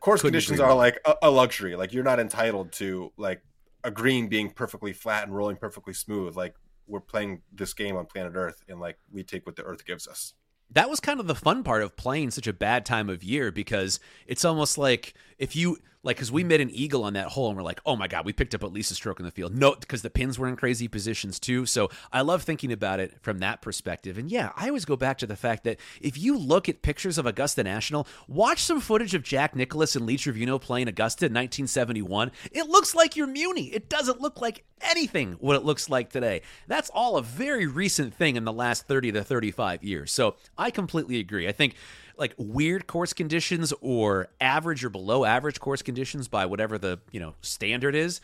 [0.00, 1.76] course Couldn't conditions are like a, a luxury.
[1.76, 3.42] Like you're not entitled to like
[3.84, 6.36] a green being perfectly flat and rolling perfectly smooth.
[6.36, 6.54] Like
[6.86, 10.06] we're playing this game on planet Earth, and like we take what the Earth gives
[10.06, 10.34] us.
[10.70, 13.52] That was kind of the fun part of playing such a bad time of year
[13.52, 15.12] because it's almost like
[15.42, 16.48] if you like because we hmm.
[16.48, 18.62] made an eagle on that hole and we're like, oh my god, we picked up
[18.62, 19.54] at least a stroke in the field.
[19.54, 21.66] No, because the pins were in crazy positions too.
[21.66, 24.18] So I love thinking about it from that perspective.
[24.18, 27.18] And yeah, I always go back to the fact that if you look at pictures
[27.18, 31.32] of Augusta National, watch some footage of Jack Nicklaus and Lee Trevino playing Augusta in
[31.32, 32.30] 1971.
[32.52, 33.66] It looks like you're Muni.
[33.66, 36.42] It doesn't look like anything what it looks like today.
[36.68, 40.12] That's all a very recent thing in the last 30 to 35 years.
[40.12, 41.48] So I completely agree.
[41.48, 41.74] I think
[42.16, 47.20] like weird course conditions or average or below average course conditions by whatever the you
[47.20, 48.20] know standard is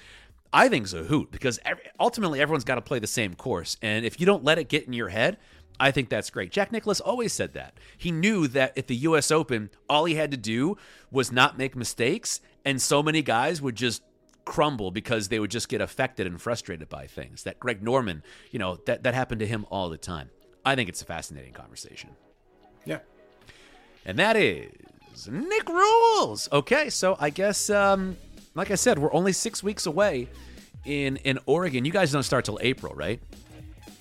[0.53, 3.77] i think is a hoot because every, ultimately everyone's got to play the same course
[3.83, 5.37] and if you don't let it get in your head
[5.81, 6.51] I think that's great.
[6.51, 7.75] Jack Nicklaus always said that.
[7.97, 10.77] He knew that at the US Open, all he had to do
[11.11, 14.03] was not make mistakes, and so many guys would just
[14.45, 17.45] crumble because they would just get affected and frustrated by things.
[17.45, 20.31] That Greg Norman, you know, that, that happened to him all the time.
[20.65, 22.11] I think it's a fascinating conversation.
[22.85, 23.01] Yeah,
[24.09, 26.49] and that is Nick Rules.
[26.51, 28.17] Okay, so I guess, um,
[28.55, 30.29] like I said, we're only six weeks away
[30.87, 31.85] in in Oregon.
[31.85, 33.21] You guys don't start till April, right?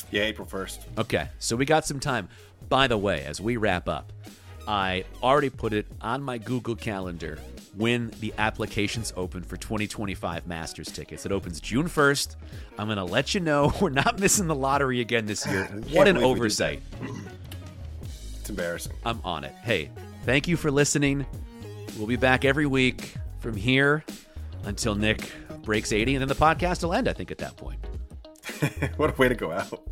[0.09, 0.81] Yeah, April first.
[0.97, 2.29] Okay, so we got some time.
[2.69, 4.13] By the way, as we wrap up,
[4.65, 7.37] I already put it on my Google Calendar
[7.75, 11.25] when the applications open for 2025 Masters tickets.
[11.25, 12.35] It opens June 1st.
[12.77, 15.65] I'm going to let you know we're not missing the lottery again this year.
[15.91, 16.81] What an oversight.
[18.47, 18.93] It's embarrassing.
[19.05, 19.53] I'm on it.
[19.61, 19.89] Hey,
[20.23, 21.25] thank you for listening.
[21.97, 24.05] We'll be back every week from here
[24.63, 25.33] until Nick
[25.63, 27.77] breaks 80, and then the podcast will end, I think, at that point.
[28.95, 29.83] what a way to go out.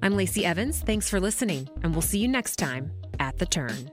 [0.00, 0.80] I'm Lacey Evans.
[0.80, 3.90] Thanks for listening, and we'll see you next time at The Turn.